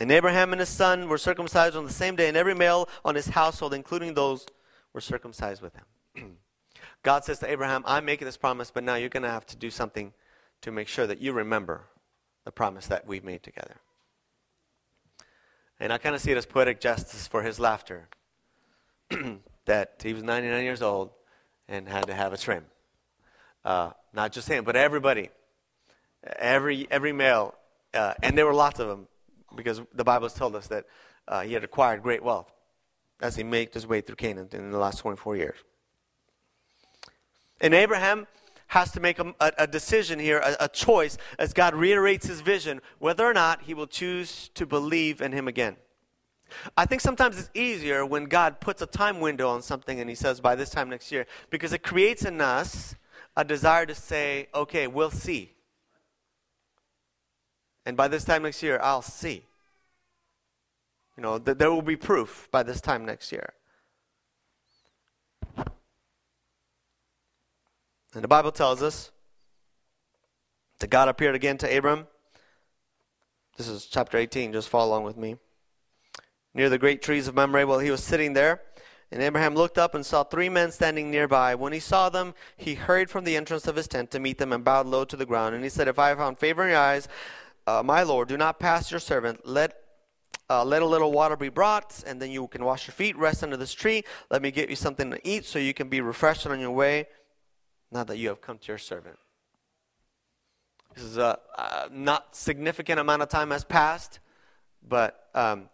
And 0.00 0.12
Abraham 0.12 0.52
and 0.52 0.60
his 0.60 0.68
son 0.68 1.08
were 1.08 1.18
circumcised 1.18 1.74
on 1.74 1.84
the 1.84 1.92
same 1.92 2.14
day, 2.14 2.28
and 2.28 2.36
every 2.36 2.54
male 2.54 2.88
on 3.04 3.14
his 3.14 3.28
household, 3.28 3.74
including 3.74 4.14
those, 4.14 4.46
were 4.92 5.00
circumcised 5.00 5.60
with 5.60 5.74
him. 5.74 6.36
God 7.02 7.24
says 7.24 7.38
to 7.40 7.50
Abraham, 7.50 7.82
I'm 7.86 8.04
making 8.04 8.26
this 8.26 8.36
promise, 8.36 8.70
but 8.70 8.84
now 8.84 8.94
you're 8.94 9.08
going 9.08 9.24
to 9.24 9.28
have 9.28 9.46
to 9.46 9.56
do 9.56 9.70
something 9.70 10.12
to 10.60 10.70
make 10.70 10.88
sure 10.88 11.06
that 11.06 11.20
you 11.20 11.32
remember 11.32 11.84
the 12.44 12.52
promise 12.52 12.86
that 12.86 13.06
we've 13.06 13.24
made 13.24 13.42
together. 13.42 13.76
And 15.80 15.92
I 15.92 15.98
kind 15.98 16.14
of 16.14 16.20
see 16.20 16.32
it 16.32 16.36
as 16.36 16.46
poetic 16.46 16.80
justice 16.80 17.26
for 17.26 17.42
his 17.42 17.60
laughter 17.60 18.08
that 19.64 20.00
he 20.02 20.12
was 20.12 20.22
99 20.22 20.64
years 20.64 20.82
old 20.82 21.10
and 21.68 21.88
had 21.88 22.06
to 22.06 22.14
have 22.14 22.32
a 22.32 22.36
trim. 22.36 22.64
Uh, 23.64 23.90
not 24.12 24.32
just 24.32 24.48
him, 24.48 24.64
but 24.64 24.76
everybody. 24.76 25.30
Every, 26.38 26.86
every 26.90 27.12
male. 27.12 27.54
Uh, 27.94 28.14
and 28.22 28.36
there 28.36 28.46
were 28.46 28.54
lots 28.54 28.80
of 28.80 28.88
them 28.88 29.08
because 29.54 29.80
the 29.94 30.04
Bible 30.04 30.26
has 30.26 30.34
told 30.34 30.54
us 30.56 30.66
that 30.68 30.84
uh, 31.26 31.42
he 31.42 31.52
had 31.52 31.64
acquired 31.64 32.02
great 32.02 32.22
wealth 32.22 32.50
as 33.20 33.36
he 33.36 33.42
made 33.42 33.72
his 33.72 33.86
way 33.86 34.00
through 34.00 34.16
Canaan 34.16 34.48
in 34.52 34.70
the 34.70 34.78
last 34.78 34.98
24 34.98 35.36
years. 35.36 35.58
And 37.60 37.74
Abraham 37.74 38.26
has 38.68 38.92
to 38.92 39.00
make 39.00 39.18
a, 39.18 39.34
a, 39.40 39.66
decision 39.66 40.18
here, 40.18 40.38
a, 40.38 40.64
a 40.64 40.68
choice, 40.68 41.16
as 41.38 41.52
God 41.52 41.74
reiterates 41.74 42.26
his 42.26 42.40
vision, 42.40 42.80
whether 42.98 43.26
or 43.26 43.32
not 43.32 43.62
he 43.62 43.74
will 43.74 43.86
choose 43.86 44.50
to 44.54 44.66
believe 44.66 45.20
in 45.20 45.32
him 45.32 45.48
again. 45.48 45.76
I 46.76 46.86
think 46.86 47.00
sometimes 47.00 47.38
it's 47.38 47.50
easier 47.54 48.04
when 48.06 48.24
God 48.24 48.60
puts 48.60 48.82
a 48.82 48.86
time 48.86 49.20
window 49.20 49.48
on 49.48 49.62
something 49.62 50.00
and 50.00 50.08
he 50.08 50.14
says 50.14 50.40
by 50.40 50.54
this 50.54 50.70
time 50.70 50.88
next 50.90 51.10
year, 51.10 51.26
because 51.50 51.72
it 51.72 51.82
creates 51.82 52.24
in 52.24 52.40
us 52.40 52.94
a 53.38 53.44
desire 53.44 53.86
to 53.86 53.94
say, 53.94 54.48
okay, 54.52 54.88
we'll 54.88 55.12
see. 55.12 55.52
And 57.86 57.96
by 57.96 58.08
this 58.08 58.24
time 58.24 58.42
next 58.42 58.64
year, 58.64 58.80
I'll 58.82 59.00
see. 59.00 59.44
You 61.16 61.22
know, 61.22 61.38
th- 61.38 61.56
there 61.56 61.70
will 61.70 61.80
be 61.80 61.94
proof 61.94 62.48
by 62.50 62.64
this 62.64 62.80
time 62.80 63.06
next 63.06 63.30
year. 63.30 63.52
And 68.12 68.24
the 68.24 68.28
Bible 68.28 68.50
tells 68.50 68.82
us 68.82 69.12
that 70.80 70.90
God 70.90 71.08
appeared 71.08 71.36
again 71.36 71.58
to 71.58 71.78
Abram. 71.78 72.08
This 73.56 73.68
is 73.68 73.86
chapter 73.86 74.18
18. 74.18 74.52
Just 74.52 74.68
follow 74.68 74.88
along 74.88 75.04
with 75.04 75.16
me. 75.16 75.36
Near 76.54 76.68
the 76.68 76.78
great 76.78 77.02
trees 77.02 77.28
of 77.28 77.36
Mamre, 77.36 77.68
while 77.68 77.78
he 77.78 77.92
was 77.92 78.02
sitting 78.02 78.32
there, 78.32 78.62
and 79.10 79.22
Abraham 79.22 79.54
looked 79.54 79.78
up 79.78 79.94
and 79.94 80.04
saw 80.04 80.22
three 80.22 80.48
men 80.48 80.70
standing 80.70 81.10
nearby. 81.10 81.54
When 81.54 81.72
he 81.72 81.80
saw 81.80 82.08
them, 82.08 82.34
he 82.56 82.74
hurried 82.74 83.10
from 83.10 83.24
the 83.24 83.36
entrance 83.36 83.66
of 83.66 83.76
his 83.76 83.88
tent 83.88 84.10
to 84.10 84.18
meet 84.18 84.38
them 84.38 84.52
and 84.52 84.62
bowed 84.62 84.86
low 84.86 85.04
to 85.06 85.16
the 85.16 85.24
ground. 85.24 85.54
And 85.54 85.64
he 85.64 85.70
said, 85.70 85.88
If 85.88 85.98
I 85.98 86.08
have 86.08 86.18
found 86.18 86.38
favor 86.38 86.62
in 86.64 86.70
your 86.70 86.78
eyes, 86.78 87.08
uh, 87.66 87.82
my 87.82 88.02
Lord, 88.02 88.28
do 88.28 88.36
not 88.36 88.58
pass 88.58 88.90
your 88.90 89.00
servant. 89.00 89.46
Let 89.46 89.74
uh, 90.50 90.64
let 90.64 90.80
a 90.80 90.86
little 90.86 91.12
water 91.12 91.36
be 91.36 91.50
brought, 91.50 92.02
and 92.06 92.22
then 92.22 92.30
you 92.30 92.46
can 92.48 92.64
wash 92.64 92.86
your 92.86 92.94
feet, 92.94 93.16
rest 93.18 93.42
under 93.42 93.56
this 93.56 93.74
tree. 93.74 94.02
Let 94.30 94.40
me 94.40 94.50
get 94.50 94.70
you 94.70 94.76
something 94.76 95.10
to 95.10 95.28
eat 95.28 95.44
so 95.44 95.58
you 95.58 95.74
can 95.74 95.90
be 95.90 96.00
refreshed 96.00 96.46
on 96.46 96.58
your 96.58 96.70
way 96.70 97.06
now 97.92 98.04
that 98.04 98.16
you 98.16 98.28
have 98.28 98.40
come 98.40 98.56
to 98.56 98.68
your 98.68 98.78
servant. 98.78 99.18
This 100.94 101.04
is 101.04 101.18
a, 101.18 101.38
a 101.56 101.88
not 101.92 102.34
significant 102.34 102.98
amount 102.98 103.22
of 103.22 103.28
time 103.28 103.50
has 103.50 103.62
passed, 103.62 104.20
but 104.86 105.28
um, 105.34 105.68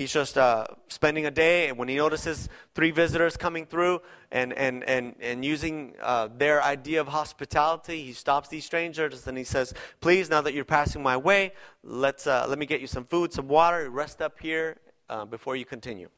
he's 0.00 0.12
just 0.12 0.38
uh, 0.38 0.64
spending 0.88 1.26
a 1.26 1.30
day, 1.30 1.68
and 1.68 1.76
when 1.76 1.86
he 1.86 1.96
notices 1.96 2.48
three 2.74 2.90
visitors 2.90 3.36
coming 3.36 3.66
through 3.66 4.00
and, 4.32 4.54
and, 4.54 4.82
and, 4.84 5.14
and 5.20 5.44
using 5.44 5.92
uh, 6.00 6.26
their 6.38 6.62
idea 6.62 7.02
of 7.02 7.08
hospitality, 7.08 8.02
he 8.02 8.14
stops 8.14 8.48
these 8.48 8.64
strangers 8.64 9.26
and 9.26 9.36
he 9.36 9.44
says, 9.44 9.74
Please, 10.00 10.30
now 10.30 10.40
that 10.40 10.54
you're 10.54 10.64
passing 10.64 11.02
my 11.02 11.18
way, 11.18 11.52
let's, 11.84 12.26
uh, 12.26 12.46
let 12.48 12.58
me 12.58 12.64
get 12.64 12.80
you 12.80 12.86
some 12.86 13.04
food, 13.04 13.30
some 13.30 13.46
water, 13.46 13.90
rest 13.90 14.22
up 14.22 14.40
here 14.40 14.78
uh, 15.10 15.26
before 15.26 15.54
you 15.54 15.66
continue. 15.66 16.08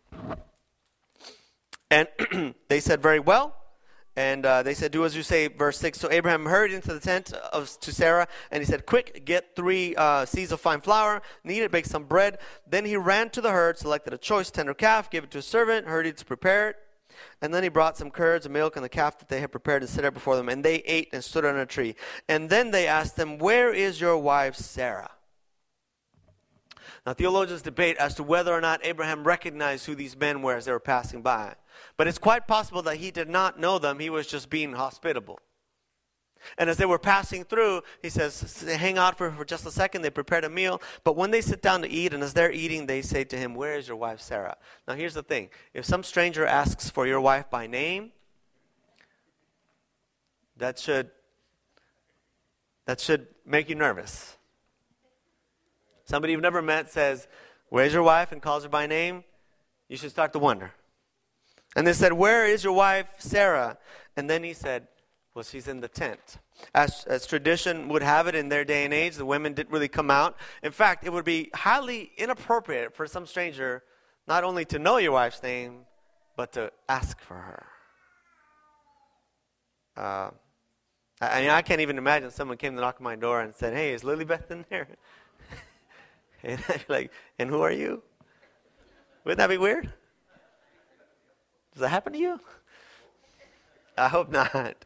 And 1.90 2.06
they 2.68 2.78
said, 2.78 3.02
Very 3.02 3.18
well. 3.18 3.61
And 4.14 4.44
uh, 4.44 4.62
they 4.62 4.74
said, 4.74 4.92
Do 4.92 5.04
as 5.04 5.16
you 5.16 5.22
say, 5.22 5.48
verse 5.48 5.78
6. 5.78 5.98
So 5.98 6.10
Abraham 6.10 6.44
hurried 6.44 6.72
into 6.72 6.92
the 6.92 7.00
tent 7.00 7.32
of, 7.32 7.78
to 7.80 7.92
Sarah, 7.92 8.28
and 8.50 8.62
he 8.62 8.66
said, 8.66 8.84
Quick, 8.84 9.24
get 9.24 9.56
three 9.56 9.96
uh, 9.96 10.26
seahs 10.26 10.52
of 10.52 10.60
fine 10.60 10.80
flour, 10.80 11.22
knead 11.44 11.62
it, 11.62 11.70
bake 11.70 11.86
some 11.86 12.04
bread. 12.04 12.38
Then 12.68 12.84
he 12.84 12.96
ran 12.96 13.30
to 13.30 13.40
the 13.40 13.50
herd, 13.50 13.78
selected 13.78 14.12
a 14.12 14.18
choice 14.18 14.50
tender 14.50 14.74
calf, 14.74 15.10
gave 15.10 15.24
it 15.24 15.30
to 15.30 15.38
a 15.38 15.42
servant, 15.42 15.86
hurried 15.86 16.16
to 16.18 16.24
prepare 16.24 16.70
it. 16.70 16.76
And 17.40 17.52
then 17.52 17.62
he 17.62 17.68
brought 17.68 17.96
some 17.96 18.10
curds 18.10 18.46
and 18.46 18.52
milk 18.52 18.76
and 18.76 18.84
the 18.84 18.88
calf 18.88 19.18
that 19.18 19.28
they 19.28 19.40
had 19.40 19.50
prepared 19.50 19.82
and 19.82 19.90
set 19.90 20.04
it 20.04 20.14
before 20.14 20.36
them. 20.36 20.48
And 20.48 20.64
they 20.64 20.76
ate 20.76 21.08
and 21.12 21.22
stood 21.22 21.44
on 21.44 21.56
a 21.56 21.66
tree. 21.66 21.94
And 22.28 22.50
then 22.50 22.70
they 22.70 22.86
asked 22.86 23.18
him, 23.18 23.38
Where 23.38 23.72
is 23.72 24.00
your 24.00 24.18
wife 24.18 24.56
Sarah? 24.56 25.10
Now, 27.04 27.14
theologians 27.14 27.62
debate 27.62 27.96
as 27.96 28.14
to 28.14 28.22
whether 28.22 28.52
or 28.52 28.60
not 28.60 28.84
Abraham 28.84 29.24
recognized 29.24 29.86
who 29.86 29.94
these 29.94 30.16
men 30.16 30.40
were 30.40 30.54
as 30.54 30.66
they 30.66 30.72
were 30.72 30.78
passing 30.78 31.20
by. 31.20 31.54
But 31.96 32.06
it's 32.06 32.18
quite 32.18 32.46
possible 32.46 32.82
that 32.82 32.98
he 32.98 33.10
did 33.10 33.28
not 33.28 33.58
know 33.58 33.78
them, 33.78 33.98
he 33.98 34.10
was 34.10 34.26
just 34.26 34.50
being 34.50 34.74
hospitable. 34.74 35.40
And 36.58 36.68
as 36.68 36.76
they 36.76 36.86
were 36.86 36.98
passing 36.98 37.44
through, 37.44 37.82
he 38.02 38.08
says, 38.08 38.62
Hang 38.62 38.98
out 38.98 39.16
for, 39.16 39.30
for 39.30 39.44
just 39.44 39.66
a 39.66 39.70
second. 39.70 40.02
They 40.02 40.10
prepared 40.10 40.44
a 40.44 40.50
meal. 40.50 40.82
But 41.04 41.16
when 41.16 41.30
they 41.30 41.40
sit 41.40 41.62
down 41.62 41.82
to 41.82 41.88
eat, 41.88 42.12
and 42.12 42.22
as 42.22 42.34
they're 42.34 42.52
eating, 42.52 42.86
they 42.86 43.02
say 43.02 43.24
to 43.24 43.36
him, 43.36 43.54
Where 43.54 43.76
is 43.76 43.86
your 43.88 43.96
wife 43.96 44.20
Sarah? 44.20 44.56
Now, 44.86 44.94
here's 44.94 45.14
the 45.14 45.22
thing 45.22 45.50
if 45.72 45.84
some 45.84 46.02
stranger 46.02 46.44
asks 46.44 46.90
for 46.90 47.06
your 47.06 47.20
wife 47.20 47.48
by 47.48 47.66
name, 47.66 48.12
that 50.56 50.78
should, 50.78 51.10
that 52.86 53.00
should 53.00 53.28
make 53.46 53.68
you 53.68 53.74
nervous. 53.74 54.36
Somebody 56.04 56.32
you've 56.32 56.42
never 56.42 56.62
met 56.62 56.90
says, 56.90 57.28
Where's 57.68 57.92
your 57.92 58.02
wife? 58.02 58.32
and 58.32 58.42
calls 58.42 58.64
her 58.64 58.68
by 58.68 58.86
name, 58.86 59.24
you 59.88 59.96
should 59.96 60.10
start 60.10 60.32
to 60.34 60.38
wonder. 60.38 60.72
And 61.74 61.86
they 61.86 61.92
said, 61.92 62.12
Where 62.12 62.46
is 62.46 62.64
your 62.64 62.72
wife, 62.72 63.08
Sarah? 63.18 63.78
And 64.16 64.28
then 64.28 64.42
he 64.42 64.52
said, 64.52 64.88
Well, 65.34 65.42
she's 65.42 65.68
in 65.68 65.80
the 65.80 65.88
tent. 65.88 66.38
As, 66.74 67.04
as 67.04 67.26
tradition 67.26 67.88
would 67.88 68.02
have 68.02 68.26
it 68.26 68.34
in 68.34 68.48
their 68.48 68.64
day 68.64 68.84
and 68.84 68.92
age, 68.92 69.16
the 69.16 69.26
women 69.26 69.54
didn't 69.54 69.72
really 69.72 69.88
come 69.88 70.10
out. 70.10 70.36
In 70.62 70.72
fact, 70.72 71.06
it 71.06 71.12
would 71.12 71.24
be 71.24 71.50
highly 71.54 72.12
inappropriate 72.16 72.94
for 72.94 73.06
some 73.06 73.26
stranger 73.26 73.82
not 74.26 74.44
only 74.44 74.64
to 74.66 74.78
know 74.78 74.98
your 74.98 75.12
wife's 75.12 75.42
name, 75.42 75.80
but 76.36 76.52
to 76.52 76.70
ask 76.88 77.20
for 77.20 77.34
her. 77.34 77.66
Uh, 79.96 80.30
I 81.20 81.40
mean, 81.40 81.50
I 81.50 81.62
can't 81.62 81.80
even 81.80 81.98
imagine 81.98 82.30
someone 82.30 82.56
came 82.56 82.74
to 82.74 82.80
knock 82.80 82.96
on 82.98 83.04
my 83.04 83.16
door 83.16 83.40
and 83.40 83.54
said, 83.54 83.74
Hey, 83.74 83.92
is 83.92 84.02
Lilybeth 84.02 84.50
in 84.50 84.64
there? 84.70 84.88
And 86.42 86.58
be 86.68 86.74
like, 86.88 87.10
and 87.38 87.48
who 87.48 87.62
are 87.62 87.72
you? 87.72 88.02
Wouldn't 89.24 89.38
that 89.38 89.48
be 89.48 89.58
weird? 89.58 89.92
Does 91.72 91.80
that 91.80 91.88
happen 91.88 92.12
to 92.12 92.18
you? 92.18 92.40
I 93.96 94.08
hope 94.08 94.30
not. 94.30 94.84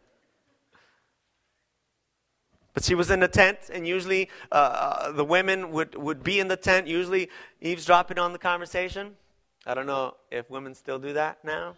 But 2.74 2.84
she 2.84 2.94
was 2.94 3.10
in 3.10 3.20
the 3.20 3.28
tent, 3.28 3.70
and 3.72 3.88
usually 3.88 4.28
uh, 4.52 4.54
uh, 4.54 5.12
the 5.12 5.24
women 5.24 5.70
would, 5.70 5.94
would 5.94 6.22
be 6.22 6.40
in 6.40 6.48
the 6.48 6.58
tent, 6.58 6.86
usually 6.86 7.30
eavesdropping 7.62 8.18
on 8.18 8.32
the 8.32 8.38
conversation. 8.38 9.16
I 9.64 9.72
don't 9.72 9.86
know 9.86 10.16
if 10.30 10.50
women 10.50 10.74
still 10.74 10.98
do 10.98 11.14
that 11.14 11.42
now. 11.42 11.76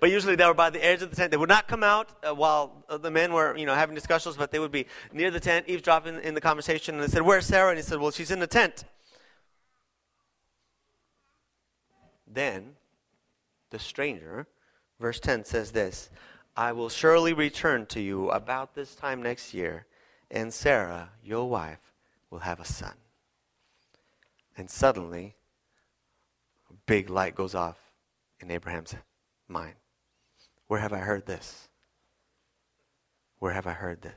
But 0.00 0.10
usually 0.10 0.36
they 0.36 0.46
were 0.46 0.54
by 0.54 0.70
the 0.70 0.84
edge 0.84 1.02
of 1.02 1.10
the 1.10 1.16
tent. 1.16 1.30
They 1.30 1.36
would 1.36 1.48
not 1.48 1.68
come 1.68 1.82
out 1.82 2.10
uh, 2.26 2.34
while 2.34 2.84
the 2.88 3.10
men 3.10 3.32
were, 3.32 3.56
you 3.56 3.66
know, 3.66 3.74
having 3.74 3.94
discussions, 3.94 4.36
but 4.36 4.50
they 4.50 4.58
would 4.58 4.72
be 4.72 4.86
near 5.12 5.30
the 5.30 5.40
tent, 5.40 5.66
eavesdropping 5.68 6.20
in 6.22 6.34
the 6.34 6.40
conversation. 6.40 6.94
And 6.94 7.04
they 7.04 7.08
said, 7.08 7.22
"Where's 7.22 7.46
Sarah?" 7.46 7.70
And 7.70 7.78
he 7.78 7.82
said, 7.82 7.98
"Well, 7.98 8.10
she's 8.10 8.30
in 8.30 8.40
the 8.40 8.46
tent." 8.46 8.84
Then, 12.26 12.76
the 13.70 13.78
stranger, 13.78 14.46
verse 14.98 15.20
10 15.20 15.44
says 15.44 15.72
this 15.72 16.10
I 16.56 16.72
will 16.72 16.88
surely 16.88 17.32
return 17.32 17.86
to 17.86 18.00
you 18.00 18.30
about 18.30 18.74
this 18.74 18.94
time 18.94 19.22
next 19.22 19.54
year, 19.54 19.86
and 20.30 20.52
Sarah, 20.52 21.10
your 21.22 21.48
wife, 21.48 21.92
will 22.30 22.40
have 22.40 22.60
a 22.60 22.64
son. 22.64 22.94
And 24.56 24.70
suddenly, 24.70 25.36
a 26.70 26.74
big 26.86 27.10
light 27.10 27.34
goes 27.34 27.54
off 27.54 27.78
in 28.40 28.50
Abraham's 28.50 28.94
mind. 29.52 29.74
Where 30.66 30.80
have 30.80 30.92
I 30.92 30.98
heard 30.98 31.26
this? 31.26 31.68
Where 33.38 33.52
have 33.52 33.66
I 33.66 33.72
heard 33.72 34.02
this? 34.02 34.14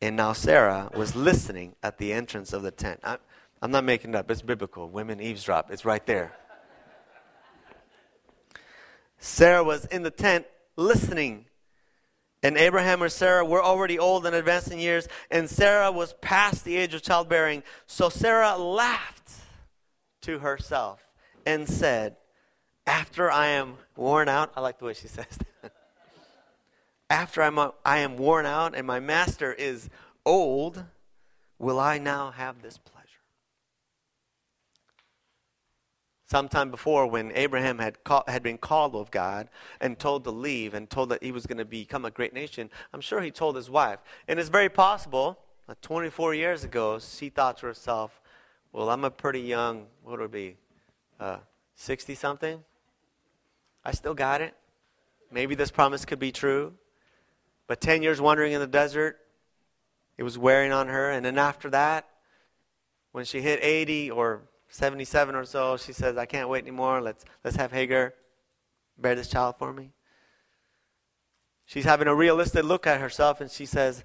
And 0.00 0.16
now 0.16 0.32
Sarah 0.32 0.90
was 0.96 1.14
listening 1.14 1.74
at 1.82 1.98
the 1.98 2.12
entrance 2.12 2.52
of 2.52 2.62
the 2.62 2.70
tent. 2.70 3.00
I, 3.04 3.18
I'm 3.60 3.70
not 3.70 3.84
making 3.84 4.10
it 4.10 4.16
up, 4.16 4.30
it's 4.30 4.42
biblical. 4.42 4.88
Women 4.88 5.20
eavesdrop, 5.20 5.70
it's 5.70 5.84
right 5.84 6.04
there. 6.06 6.32
Sarah 9.18 9.62
was 9.62 9.84
in 9.86 10.02
the 10.02 10.10
tent 10.10 10.46
listening. 10.76 11.44
And 12.42 12.56
Abraham 12.56 13.02
or 13.02 13.10
Sarah 13.10 13.44
were 13.44 13.62
already 13.62 13.98
old 13.98 14.24
and 14.24 14.34
advanced 14.34 14.70
in 14.70 14.78
years, 14.78 15.06
and 15.30 15.50
Sarah 15.50 15.92
was 15.92 16.14
past 16.22 16.64
the 16.64 16.74
age 16.74 16.94
of 16.94 17.02
childbearing. 17.02 17.62
So 17.86 18.08
Sarah 18.08 18.56
laughed 18.56 19.30
to 20.22 20.38
herself 20.38 21.06
and 21.44 21.68
said, 21.68 22.16
After 22.90 23.30
I 23.30 23.46
am 23.46 23.76
worn 23.94 24.28
out, 24.28 24.50
I 24.56 24.60
like 24.60 24.80
the 24.80 24.84
way 24.84 24.94
she 24.94 25.06
says 25.06 25.38
that. 25.62 25.72
After 27.08 27.40
I'm, 27.40 27.56
I 27.84 27.98
am 27.98 28.16
worn 28.16 28.46
out 28.46 28.74
and 28.74 28.84
my 28.84 28.98
master 28.98 29.52
is 29.52 29.88
old, 30.26 30.82
will 31.56 31.78
I 31.78 31.98
now 31.98 32.32
have 32.32 32.62
this 32.62 32.78
pleasure? 32.78 32.96
sometime 36.26 36.70
before 36.70 37.08
when 37.08 37.32
Abraham 37.34 37.80
had, 37.80 38.04
call, 38.04 38.22
had 38.28 38.40
been 38.40 38.56
called 38.56 38.94
of 38.94 39.10
God 39.10 39.48
and 39.80 39.98
told 39.98 40.22
to 40.22 40.30
leave 40.30 40.74
and 40.74 40.88
told 40.88 41.08
that 41.08 41.22
he 41.24 41.32
was 41.32 41.44
going 41.44 41.58
to 41.58 41.64
become 41.64 42.04
a 42.04 42.10
great 42.10 42.32
nation, 42.32 42.70
I'm 42.94 43.00
sure 43.00 43.20
he 43.20 43.32
told 43.32 43.56
his 43.56 43.68
wife. 43.68 43.98
And 44.28 44.38
it's 44.38 44.48
very 44.48 44.68
possible 44.68 45.38
that 45.66 45.82
24 45.82 46.34
years 46.34 46.62
ago, 46.62 47.00
she 47.00 47.30
thought 47.30 47.58
to 47.58 47.66
herself, 47.66 48.20
well, 48.72 48.90
I'm 48.90 49.04
a 49.04 49.10
pretty 49.10 49.40
young, 49.40 49.86
what 50.04 50.20
would 50.20 50.26
it 50.26 50.30
be, 50.30 50.56
60 51.74 52.12
uh, 52.12 52.16
something? 52.16 52.62
I 53.84 53.92
still 53.92 54.14
got 54.14 54.40
it. 54.40 54.54
Maybe 55.30 55.54
this 55.54 55.70
promise 55.70 56.04
could 56.04 56.18
be 56.18 56.32
true. 56.32 56.74
But 57.66 57.80
10 57.80 58.02
years 58.02 58.20
wandering 58.20 58.52
in 58.52 58.60
the 58.60 58.66
desert, 58.66 59.18
it 60.18 60.22
was 60.22 60.36
wearing 60.36 60.72
on 60.72 60.88
her. 60.88 61.10
And 61.10 61.24
then 61.24 61.38
after 61.38 61.70
that, 61.70 62.08
when 63.12 63.24
she 63.24 63.40
hit 63.40 63.60
80 63.62 64.10
or 64.10 64.42
77 64.68 65.34
or 65.34 65.44
so, 65.44 65.76
she 65.76 65.92
says, 65.92 66.16
I 66.16 66.26
can't 66.26 66.48
wait 66.48 66.62
anymore. 66.62 67.00
Let's, 67.00 67.24
let's 67.44 67.56
have 67.56 67.72
Hagar 67.72 68.14
bear 68.98 69.14
this 69.14 69.28
child 69.28 69.56
for 69.58 69.72
me. 69.72 69.90
She's 71.64 71.84
having 71.84 72.08
a 72.08 72.14
realistic 72.14 72.64
look 72.64 72.86
at 72.86 73.00
herself 73.00 73.40
and 73.40 73.50
she 73.50 73.66
says, 73.66 74.02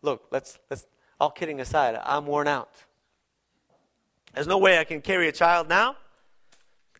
Look, 0.00 0.24
let's, 0.30 0.58
let's, 0.68 0.86
all 1.20 1.30
kidding 1.30 1.60
aside, 1.60 1.98
I'm 2.04 2.26
worn 2.26 2.48
out. 2.48 2.70
There's 4.34 4.48
no 4.48 4.58
way 4.58 4.78
I 4.78 4.84
can 4.84 5.00
carry 5.00 5.28
a 5.28 5.32
child 5.32 5.68
now. 5.68 5.96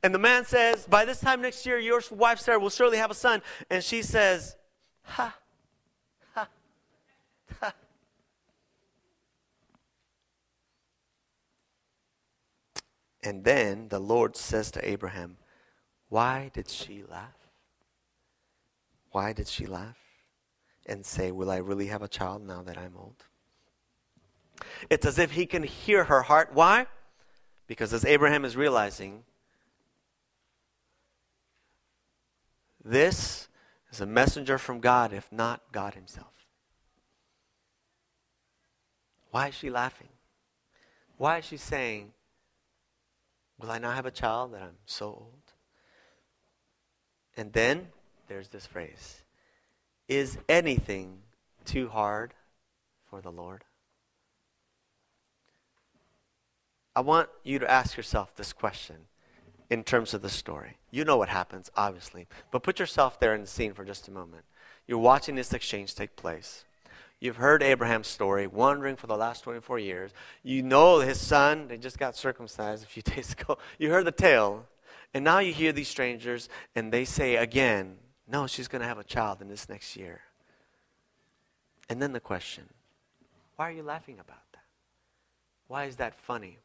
And 0.03 0.15
the 0.15 0.19
man 0.19 0.45
says, 0.45 0.87
By 0.87 1.05
this 1.05 1.21
time 1.21 1.43
next 1.43 1.65
year, 1.65 1.79
your 1.79 2.03
wife 2.11 2.41
Sarah 2.41 2.59
will 2.59 2.71
surely 2.71 2.99
have 2.99 3.11
a 3.11 3.15
son. 3.15 3.43
And 3.71 3.85
she 3.85 4.03
says, 4.03 4.57
Ha, 5.05 5.37
ha, 6.35 6.49
ha. 7.61 7.75
And 13.23 13.45
then 13.45 13.89
the 13.89 14.01
Lord 14.01 14.37
says 14.37 14.71
to 14.73 14.89
Abraham, 14.89 15.37
Why 16.09 16.51
did 16.53 16.69
she 16.69 17.05
laugh? 17.09 17.37
Why 19.13 19.33
did 19.33 19.47
she 19.47 19.67
laugh 19.67 19.99
and 20.87 21.07
say, 21.07 21.31
Will 21.31 21.51
I 21.51 21.59
really 21.59 21.87
have 21.87 22.03
a 22.03 22.09
child 22.09 22.45
now 22.45 22.63
that 22.63 22.77
I'm 22.77 22.97
old? 22.97 23.25
It's 24.91 25.07
as 25.07 25.19
if 25.19 25.33
he 25.33 25.47
can 25.47 25.63
hear 25.63 26.05
her 26.05 26.23
heart. 26.23 26.51
Why? 26.53 26.87
Because 27.69 27.93
as 27.93 28.05
Abraham 28.05 28.45
is 28.45 28.57
realizing, 28.57 29.25
this 32.85 33.49
is 33.91 34.01
a 34.01 34.07
messenger 34.07 34.59
from 34.59 34.81
God, 34.81 35.13
if 35.13 35.31
not 35.31 35.61
God 35.73 35.95
Himself. 35.95 36.47
Why 39.31 39.49
is 39.49 39.55
she 39.55 39.71
laughing? 39.71 40.09
Why 41.17 41.39
is 41.39 41.45
she 41.45 41.57
saying, 41.57 42.13
Will 43.59 43.71
I 43.71 43.79
not 43.79 43.95
have 43.95 44.07
a 44.07 44.11
child 44.11 44.55
that 44.55 44.63
I'm 44.63 44.79
so 44.87 45.07
old? 45.07 45.53
And 47.37 47.53
then 47.53 47.89
there's 48.29 48.49
this 48.49 48.67
phrase 48.67 49.23
Is 50.09 50.39
anything 50.49 51.21
too 51.65 51.89
hard 51.89 52.35
for 53.09 53.21
the 53.21 53.31
Lord? 53.31 53.65
I 56.95 57.01
want 57.01 57.29
you 57.43 57.59
to 57.59 57.71
ask 57.71 57.97
yourself 57.97 58.35
this 58.35 58.53
question 58.53 59.07
in 59.73 59.83
terms 59.83 60.13
of 60.13 60.21
the 60.21 60.29
story. 60.29 60.77
You 60.91 61.03
know 61.03 61.17
what 61.17 61.31
happens, 61.31 61.71
obviously, 61.75 62.29
but 62.51 62.63
put 62.63 62.79
yourself 62.79 63.19
there 63.19 63.35
in 63.35 63.41
the 63.41 63.47
scene 63.47 63.73
for 63.73 63.87
just 63.87 64.07
a 64.07 64.11
moment. 64.11 64.45
You're 64.87 64.99
watching 64.99 65.35
this 65.35 65.55
exchange 65.55 65.95
take 65.95 66.15
place. 66.15 66.67
You've 67.21 67.37
heard 67.37 67.63
Abraham's 67.63 68.09
story, 68.09 68.47
wandering 68.47 68.97
for 68.97 69.07
the 69.07 69.17
last 69.17 69.45
24 69.45 69.79
years. 69.79 70.11
You 70.43 70.63
know 70.63 70.99
his 70.99 71.19
son, 71.19 71.69
they 71.69 71.79
just 71.79 71.99
got 71.99 72.17
circumcised 72.17 72.85
a 72.85 72.87
few 72.87 73.03
days 73.15 73.33
ago. 73.33 73.57
You 73.79 73.89
heard 73.89 74.05
the 74.05 74.13
tale. 74.13 74.67
And 75.15 75.25
now 75.25 75.39
you 75.39 75.55
hear 75.55 75.73
these 75.73 75.89
strangers, 75.89 76.51
and 76.75 76.93
they 76.93 77.07
say 77.07 77.37
again, 77.37 77.97
No, 78.29 78.47
she's 78.47 78.69
going 78.69 78.83
to 78.83 78.89
have 78.89 78.99
a 78.99 79.05
child 79.05 79.41
in 79.41 79.49
this 79.49 79.71
next 79.71 79.97
year. 79.97 80.21
And 81.89 82.03
then 82.03 82.13
the 82.13 82.21
question 82.21 82.69
why 83.57 83.71
are 83.71 83.73
you 83.73 83.83
laughing 83.83 84.19
about 84.19 84.53
that? 84.53 84.65
Why 85.67 85.85
is 85.85 85.97
that 85.97 86.15
funny? 86.15 86.59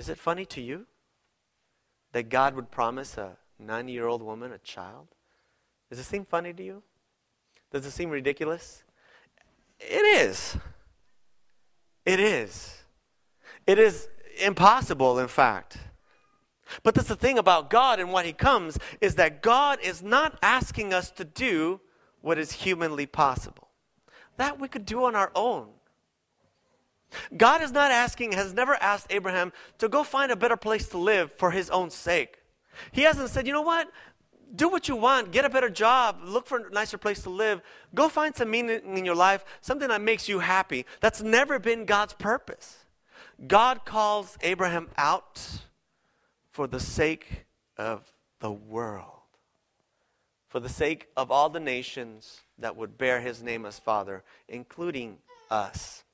Is 0.00 0.08
it 0.08 0.16
funny 0.16 0.46
to 0.46 0.62
you 0.62 0.86
that 2.12 2.30
God 2.30 2.54
would 2.54 2.70
promise 2.70 3.18
a 3.18 3.36
90 3.58 3.92
year 3.92 4.06
old 4.06 4.22
woman 4.22 4.50
a 4.50 4.56
child? 4.56 5.08
Does 5.90 5.98
it 5.98 6.04
seem 6.04 6.24
funny 6.24 6.54
to 6.54 6.62
you? 6.62 6.82
Does 7.70 7.84
it 7.84 7.90
seem 7.90 8.08
ridiculous? 8.08 8.82
It 9.78 10.00
is. 10.22 10.56
It 12.06 12.18
is. 12.18 12.78
It 13.66 13.78
is 13.78 14.08
impossible, 14.42 15.18
in 15.18 15.28
fact. 15.28 15.76
But 16.82 16.94
that's 16.94 17.08
the 17.08 17.14
thing 17.14 17.36
about 17.36 17.68
God 17.68 18.00
and 18.00 18.10
what 18.10 18.24
He 18.24 18.32
comes 18.32 18.78
is 19.02 19.16
that 19.16 19.42
God 19.42 19.80
is 19.82 20.02
not 20.02 20.38
asking 20.42 20.94
us 20.94 21.10
to 21.10 21.26
do 21.26 21.78
what 22.22 22.38
is 22.38 22.52
humanly 22.52 23.04
possible. 23.04 23.68
That 24.38 24.58
we 24.58 24.66
could 24.66 24.86
do 24.86 25.04
on 25.04 25.14
our 25.14 25.30
own. 25.34 25.68
God 27.36 27.62
is 27.62 27.72
not 27.72 27.90
asking, 27.90 28.32
has 28.32 28.52
never 28.54 28.74
asked 28.74 29.06
Abraham 29.10 29.52
to 29.78 29.88
go 29.88 30.04
find 30.04 30.30
a 30.30 30.36
better 30.36 30.56
place 30.56 30.88
to 30.88 30.98
live 30.98 31.32
for 31.32 31.50
his 31.50 31.70
own 31.70 31.90
sake. 31.90 32.38
He 32.92 33.02
hasn't 33.02 33.30
said, 33.30 33.46
you 33.46 33.52
know 33.52 33.62
what? 33.62 33.90
do 34.54 34.68
what 34.68 34.88
you 34.88 34.96
want, 34.96 35.30
get 35.30 35.44
a 35.44 35.50
better 35.50 35.70
job, 35.70 36.20
look 36.24 36.46
for 36.46 36.58
a 36.58 36.70
nicer 36.70 36.98
place 36.98 37.22
to 37.22 37.30
live, 37.30 37.60
go 37.94 38.08
find 38.08 38.34
some 38.34 38.50
meaning 38.50 38.96
in 38.96 39.04
your 39.04 39.14
life, 39.14 39.44
something 39.60 39.88
that 39.88 40.00
makes 40.00 40.28
you 40.28 40.40
happy. 40.40 40.86
That's 41.00 41.22
never 41.22 41.58
been 41.58 41.84
God's 41.84 42.14
purpose. 42.14 42.84
God 43.46 43.84
calls 43.84 44.36
Abraham 44.42 44.88
out 44.96 45.40
for 46.50 46.66
the 46.66 46.80
sake 46.80 47.46
of 47.76 48.12
the 48.40 48.50
world, 48.50 49.06
for 50.48 50.60
the 50.60 50.68
sake 50.68 51.08
of 51.16 51.30
all 51.30 51.48
the 51.48 51.60
nations 51.60 52.40
that 52.58 52.76
would 52.76 52.98
bear 52.98 53.20
his 53.20 53.42
name 53.42 53.64
as 53.64 53.78
Father, 53.78 54.24
including 54.48 55.18
us. 55.50 56.04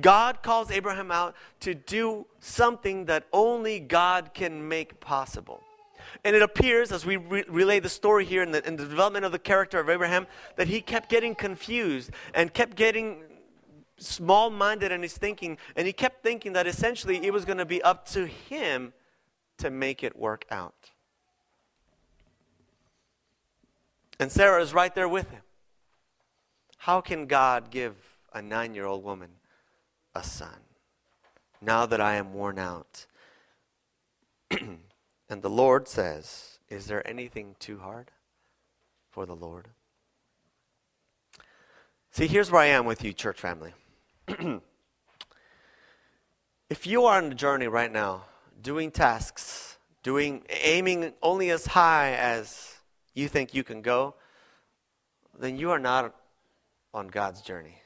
God 0.00 0.42
calls 0.42 0.70
Abraham 0.70 1.10
out 1.10 1.34
to 1.60 1.74
do 1.74 2.26
something 2.40 3.06
that 3.06 3.26
only 3.32 3.80
God 3.80 4.30
can 4.34 4.68
make 4.68 5.00
possible. 5.00 5.62
And 6.24 6.36
it 6.36 6.42
appears, 6.42 6.92
as 6.92 7.06
we 7.06 7.16
re- 7.16 7.44
relay 7.48 7.80
the 7.80 7.88
story 7.88 8.24
here 8.24 8.42
in 8.42 8.52
the, 8.52 8.66
in 8.66 8.76
the 8.76 8.86
development 8.86 9.24
of 9.24 9.32
the 9.32 9.38
character 9.38 9.80
of 9.80 9.88
Abraham, 9.88 10.26
that 10.56 10.68
he 10.68 10.80
kept 10.80 11.08
getting 11.08 11.34
confused 11.34 12.10
and 12.34 12.52
kept 12.52 12.76
getting 12.76 13.22
small 13.98 14.50
minded 14.50 14.92
in 14.92 15.02
his 15.02 15.16
thinking. 15.16 15.58
And 15.76 15.86
he 15.86 15.92
kept 15.92 16.22
thinking 16.22 16.52
that 16.52 16.66
essentially 16.66 17.24
it 17.24 17.32
was 17.32 17.44
going 17.44 17.58
to 17.58 17.64
be 17.64 17.82
up 17.82 18.06
to 18.10 18.26
him 18.26 18.92
to 19.58 19.70
make 19.70 20.02
it 20.02 20.16
work 20.16 20.44
out. 20.50 20.90
And 24.18 24.30
Sarah 24.30 24.62
is 24.62 24.72
right 24.72 24.94
there 24.94 25.08
with 25.08 25.30
him. 25.30 25.42
How 26.78 27.00
can 27.00 27.26
God 27.26 27.70
give 27.70 27.94
a 28.32 28.42
nine 28.42 28.74
year 28.74 28.86
old 28.86 29.04
woman 29.04 29.30
a 30.14 30.22
son 30.22 30.60
now 31.60 31.86
that 31.86 32.00
I 32.00 32.14
am 32.14 32.32
worn 32.34 32.58
out? 32.58 33.06
And 35.32 35.40
the 35.40 35.48
Lord 35.48 35.88
says, 35.88 36.58
Is 36.68 36.84
there 36.84 37.08
anything 37.08 37.56
too 37.58 37.78
hard 37.78 38.10
for 39.08 39.24
the 39.24 39.34
Lord? 39.34 39.68
See, 42.10 42.26
here's 42.26 42.50
where 42.50 42.60
I 42.60 42.66
am 42.66 42.84
with 42.84 43.02
you, 43.02 43.14
church 43.14 43.40
family. 43.40 43.72
if 46.68 46.86
you 46.86 47.06
are 47.06 47.16
on 47.16 47.32
a 47.32 47.34
journey 47.34 47.66
right 47.66 47.90
now, 47.90 48.24
doing 48.60 48.90
tasks, 48.90 49.78
doing 50.02 50.44
aiming 50.50 51.14
only 51.22 51.48
as 51.48 51.64
high 51.64 52.12
as 52.12 52.74
you 53.14 53.26
think 53.26 53.54
you 53.54 53.64
can 53.64 53.80
go, 53.80 54.14
then 55.38 55.56
you 55.56 55.70
are 55.70 55.78
not 55.78 56.14
on 56.92 57.08
God's 57.08 57.40
journey. 57.40 57.81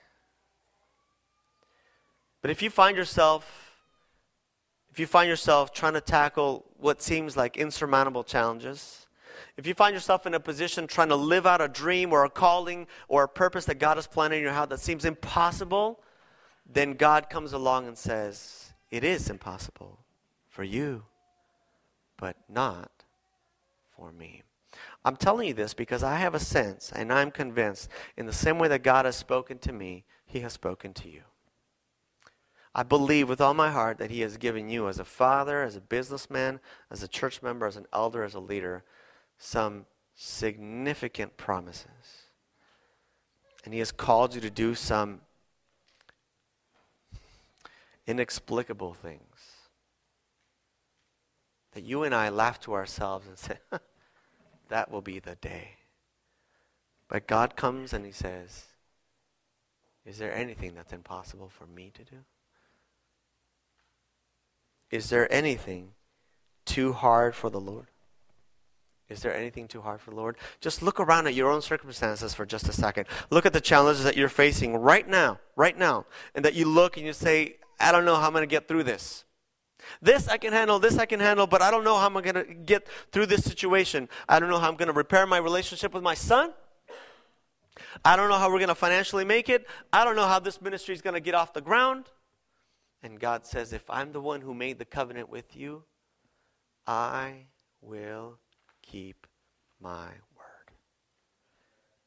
But 2.47 2.53
if 2.53 2.63
you 2.63 2.71
find 2.71 2.97
yourself 2.97 3.75
if 4.93 5.01
you 5.01 5.07
find 5.09 5.29
yourself 5.29 5.73
trying 5.73 5.95
to 5.95 6.01
tackle 6.01 6.65
what 6.77 7.03
seems 7.03 7.37
like 7.37 7.57
insurmountable 7.57 8.23
challenges, 8.23 9.09
if 9.57 9.67
you 9.67 9.75
find 9.75 9.95
yourself 9.95 10.27
in 10.27 10.35
a 10.35 10.39
position 10.39 10.87
trying 10.87 11.09
to 11.09 11.17
live 11.17 11.45
out 11.45 11.61
a 11.61 11.67
dream 11.67 12.13
or 12.13 12.25
a 12.25 12.31
calling 12.31 12.87
or 13.09 13.25
a 13.25 13.29
purpose 13.29 13.65
that 13.65 13.81
God 13.81 13.97
has 13.97 14.07
planned 14.07 14.33
in 14.33 14.45
your 14.45 14.53
heart 14.53 14.71
that 14.71 14.79
seems 14.79 15.05
impossible, 15.05 15.99
then 16.65 16.93
God 16.93 17.29
comes 17.29 17.53
along 17.53 17.89
and 17.89 17.99
says, 17.99 18.73
It 18.93 19.03
is 19.03 19.29
impossible 19.29 19.99
for 20.49 20.63
you, 20.63 21.03
but 22.17 22.37
not 22.49 22.93
for 23.97 24.13
me. 24.13 24.45
I'm 25.05 25.17
telling 25.17 25.49
you 25.49 25.55
this 25.55 25.75
because 25.75 26.05
I 26.05 26.19
have 26.19 26.37
a 26.37 26.39
sense 26.39 26.93
and 26.95 27.13
I'm 27.13 27.33
convinced 27.33 27.91
in 28.17 28.27
the 28.27 28.33
same 28.33 28.61
way 28.61 28.69
that 28.69 28.85
God 28.85 29.05
has 29.05 29.17
spoken 29.17 29.59
to 29.59 29.73
me, 29.73 30.05
He 30.27 30.39
has 30.43 30.53
spoken 30.53 30.95
to 30.95 31.09
you. 31.09 31.23
I 32.79 32.83
believe 32.83 33.27
with 33.27 33.41
all 33.41 33.55
my 33.55 33.71
heart 33.71 33.97
that 33.99 34.11
He 34.11 34.21
has 34.21 34.37
given 34.37 34.69
you, 34.69 34.87
as 34.87 34.99
a 34.99 35.05
father, 35.05 35.63
as 35.63 35.77
a 35.77 35.81
businessman, 35.81 36.61
as 36.91 37.03
a 37.03 37.09
church 37.09 37.41
member, 37.41 37.67
as 37.67 37.79
an 37.79 37.87
elder, 37.91 38.23
as 38.23 38.35
a 38.35 38.39
leader, 38.39 38.85
some 39.39 39.87
significant 40.15 41.39
promises. 41.39 42.27
And 43.65 43.73
He 43.73 43.79
has 43.79 43.93
called 43.93 44.35
you 44.35 44.43
to 44.43 44.51
do 44.51 44.75
some 44.75 45.23
inexplicable 48.07 48.93
things 48.93 49.23
that 51.73 51.83
you 51.83 52.03
and 52.03 52.15
I 52.15 52.29
laugh 52.29 52.61
to 52.61 52.75
ourselves 52.75 53.27
and 53.27 53.39
say, 53.39 53.57
that 54.69 54.91
will 54.91 55.01
be 55.01 55.19
the 55.19 55.37
day. 55.37 55.77
But 57.09 57.27
God 57.27 57.57
comes 57.57 57.95
and 57.95 58.05
He 58.05 58.13
says, 58.13 58.67
Is 60.05 60.19
there 60.19 60.35
anything 60.35 60.75
that's 60.75 60.93
impossible 60.93 61.49
for 61.49 61.67
me 61.67 61.91
to 61.95 62.05
do? 62.05 62.17
Is 64.91 65.11
there 65.11 65.33
anything 65.33 65.91
too 66.65 66.93
hard 66.93 67.35
for 67.35 67.51
the 67.51 67.61
Lord? 67.61 67.87
Is 69.09 69.23
there 69.23 69.35
anything 69.35 69.69
too 69.69 69.83
hard 69.83 70.01
for 70.01 70.11
the 70.11 70.17
Lord? 70.17 70.37
Just 70.61 70.83
look 70.83 70.99
around 70.99 71.29
at 71.29 71.35
your 71.35 71.51
own 71.51 71.63
circumstances 71.63 72.35
for 72.35 72.45
just 72.45 72.69
a 72.69 72.73
second. 72.73 73.07
Look 73.31 73.47
at 73.47 73.53
the 73.53 73.61
challenges 73.61 74.03
that 74.05 74.17
you're 74.17 74.29
facing 74.29 74.77
right 74.77 75.09
now, 75.09 75.39
right 75.55 75.79
now. 75.79 76.07
And 76.35 76.45
that 76.45 76.55
you 76.55 76.67
look 76.67 76.97
and 76.97 77.07
you 77.07 77.13
say, 77.13 77.57
I 77.79 77.93
don't 77.93 78.05
know 78.05 78.17
how 78.17 78.27
I'm 78.27 78.33
going 78.33 78.43
to 78.43 78.49
get 78.49 78.67
through 78.67 78.83
this. 78.83 79.25
This 80.03 80.27
I 80.27 80.39
can 80.39 80.53
handle, 80.53 80.81
this 80.81 80.99
I 80.99 81.07
can 81.07 81.21
handle, 81.21 81.47
but 81.47 81.63
I 81.63 81.71
don't 81.71 81.85
know 81.85 81.97
how 81.97 82.07
I'm 82.07 82.15
going 82.15 82.35
to 82.35 82.45
get 82.45 82.89
through 83.13 83.27
this 83.27 83.45
situation. 83.45 84.09
I 84.29 84.41
don't 84.41 84.49
know 84.49 84.59
how 84.59 84.69
I'm 84.69 84.77
going 84.77 84.89
to 84.89 84.93
repair 84.95 85.25
my 85.27 85.39
relationship 85.39 85.95
with 85.95 86.03
my 86.03 86.15
son. 86.15 86.53
I 88.05 88.17
don't 88.17 88.29
know 88.29 88.39
how 88.39 88.51
we're 88.51 88.59
going 88.59 88.69
to 88.69 88.75
financially 88.75 89.25
make 89.25 89.49
it. 89.49 89.67
I 89.93 90.05
don't 90.05 90.17
know 90.17 90.27
how 90.27 90.41
this 90.41 90.61
ministry 90.61 90.95
is 90.95 91.03
going 91.03 91.15
to 91.15 91.21
get 91.21 91.35
off 91.35 91.53
the 91.53 91.61
ground. 91.61 92.07
And 93.07 93.21
God 93.21 93.47
says, 93.47 93.73
If 93.73 93.89
I'm 93.89 94.11
the 94.11 94.21
one 94.21 94.41
who 94.41 94.53
made 94.53 94.81
the 94.81 94.85
covenant 94.85 95.29
with 95.29 95.57
you, 95.57 95.85
I 96.89 97.47
will 97.81 98.41
keep 98.83 99.29
my 99.81 100.09
word. 100.37 100.73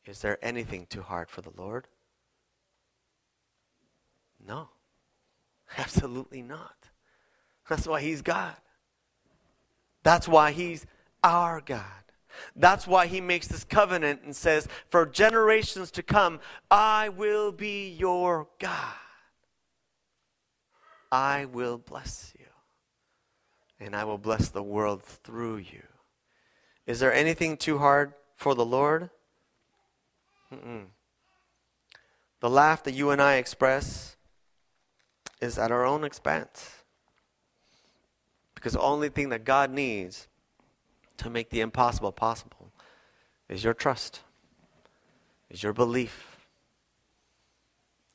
Is 0.06 0.20
there 0.20 0.38
anything 0.42 0.88
too 0.88 1.02
hard 1.02 1.30
for 1.30 1.40
the 1.42 1.54
Lord? 1.56 1.88
No. 4.46 4.68
Absolutely 5.78 6.42
not. 6.42 6.90
That's 7.70 7.88
why 7.88 8.02
He's 8.02 8.22
God. 8.22 8.58
That's 10.04 10.28
why 10.28 10.52
He's 10.52 10.86
our 11.24 11.62
God. 11.62 11.84
That's 12.58 12.86
why 12.86 13.08
He 13.08 13.22
makes 13.22 13.48
this 13.48 13.64
covenant 13.64 14.24
and 14.26 14.36
says, 14.36 14.68
For 14.90 15.06
generations 15.06 15.92
to 15.92 16.04
come, 16.04 16.42
I 16.70 17.08
will 17.08 17.54
be 17.54 17.88
your 17.88 18.50
God. 18.60 18.96
I 21.12 21.46
will 21.46 21.78
bless 21.78 22.34
you. 22.38 22.46
And 23.80 23.96
I 23.96 24.04
will 24.04 24.18
bless 24.18 24.50
the 24.50 24.64
world 24.64 25.04
through 25.04 25.58
you. 25.58 25.84
Is 26.86 27.00
there 27.00 27.14
anything 27.14 27.56
too 27.56 27.78
hard 27.78 28.14
for 28.36 28.56
the 28.56 28.66
Lord? 28.66 29.10
Mm-mm. 30.54 30.86
The 32.40 32.50
laugh 32.50 32.84
that 32.84 32.94
you 32.94 33.10
and 33.12 33.22
I 33.22 33.36
express 33.36 34.18
is 35.42 35.58
at 35.58 35.72
our 35.72 35.86
own 35.86 36.04
expense. 36.04 36.84
Because 38.56 38.74
the 38.74 38.82
only 38.82 39.10
thing 39.10 39.30
that 39.30 39.46
God 39.46 39.72
needs 39.72 40.28
to 41.18 41.30
make 41.30 41.50
the 41.50 41.62
impossible 41.62 42.12
possible 42.12 42.72
is 43.48 43.64
your 43.64 43.74
trust, 43.74 44.22
is 45.50 45.64
your 45.64 45.74
belief, 45.74 46.38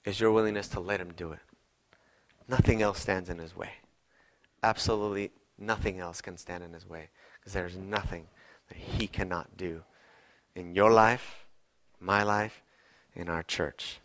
is 0.05 0.21
your 0.21 0.33
willingness 0.33 0.69
to 0.69 0.81
let 0.81 1.01
Him 1.01 1.13
do 1.17 1.33
it. 1.33 1.41
Nothing 2.49 2.83
else 2.83 3.01
stands 3.01 3.29
in 3.29 3.39
His 3.39 3.57
way. 3.57 3.71
Absolutely 4.63 5.31
nothing 5.59 6.01
else 6.01 6.21
can 6.21 6.37
stand 6.37 6.65
in 6.65 6.73
His 6.73 6.89
way 6.89 7.11
because 7.39 7.53
there's 7.53 7.77
nothing 7.77 8.27
that 8.69 8.79
He 8.79 9.07
cannot 9.07 9.57
do 9.57 9.83
in 10.55 10.75
your 10.75 10.91
life, 10.91 11.47
my 12.01 12.23
life, 12.23 12.63
in 13.15 13.29
our 13.29 13.43
church. 13.43 14.01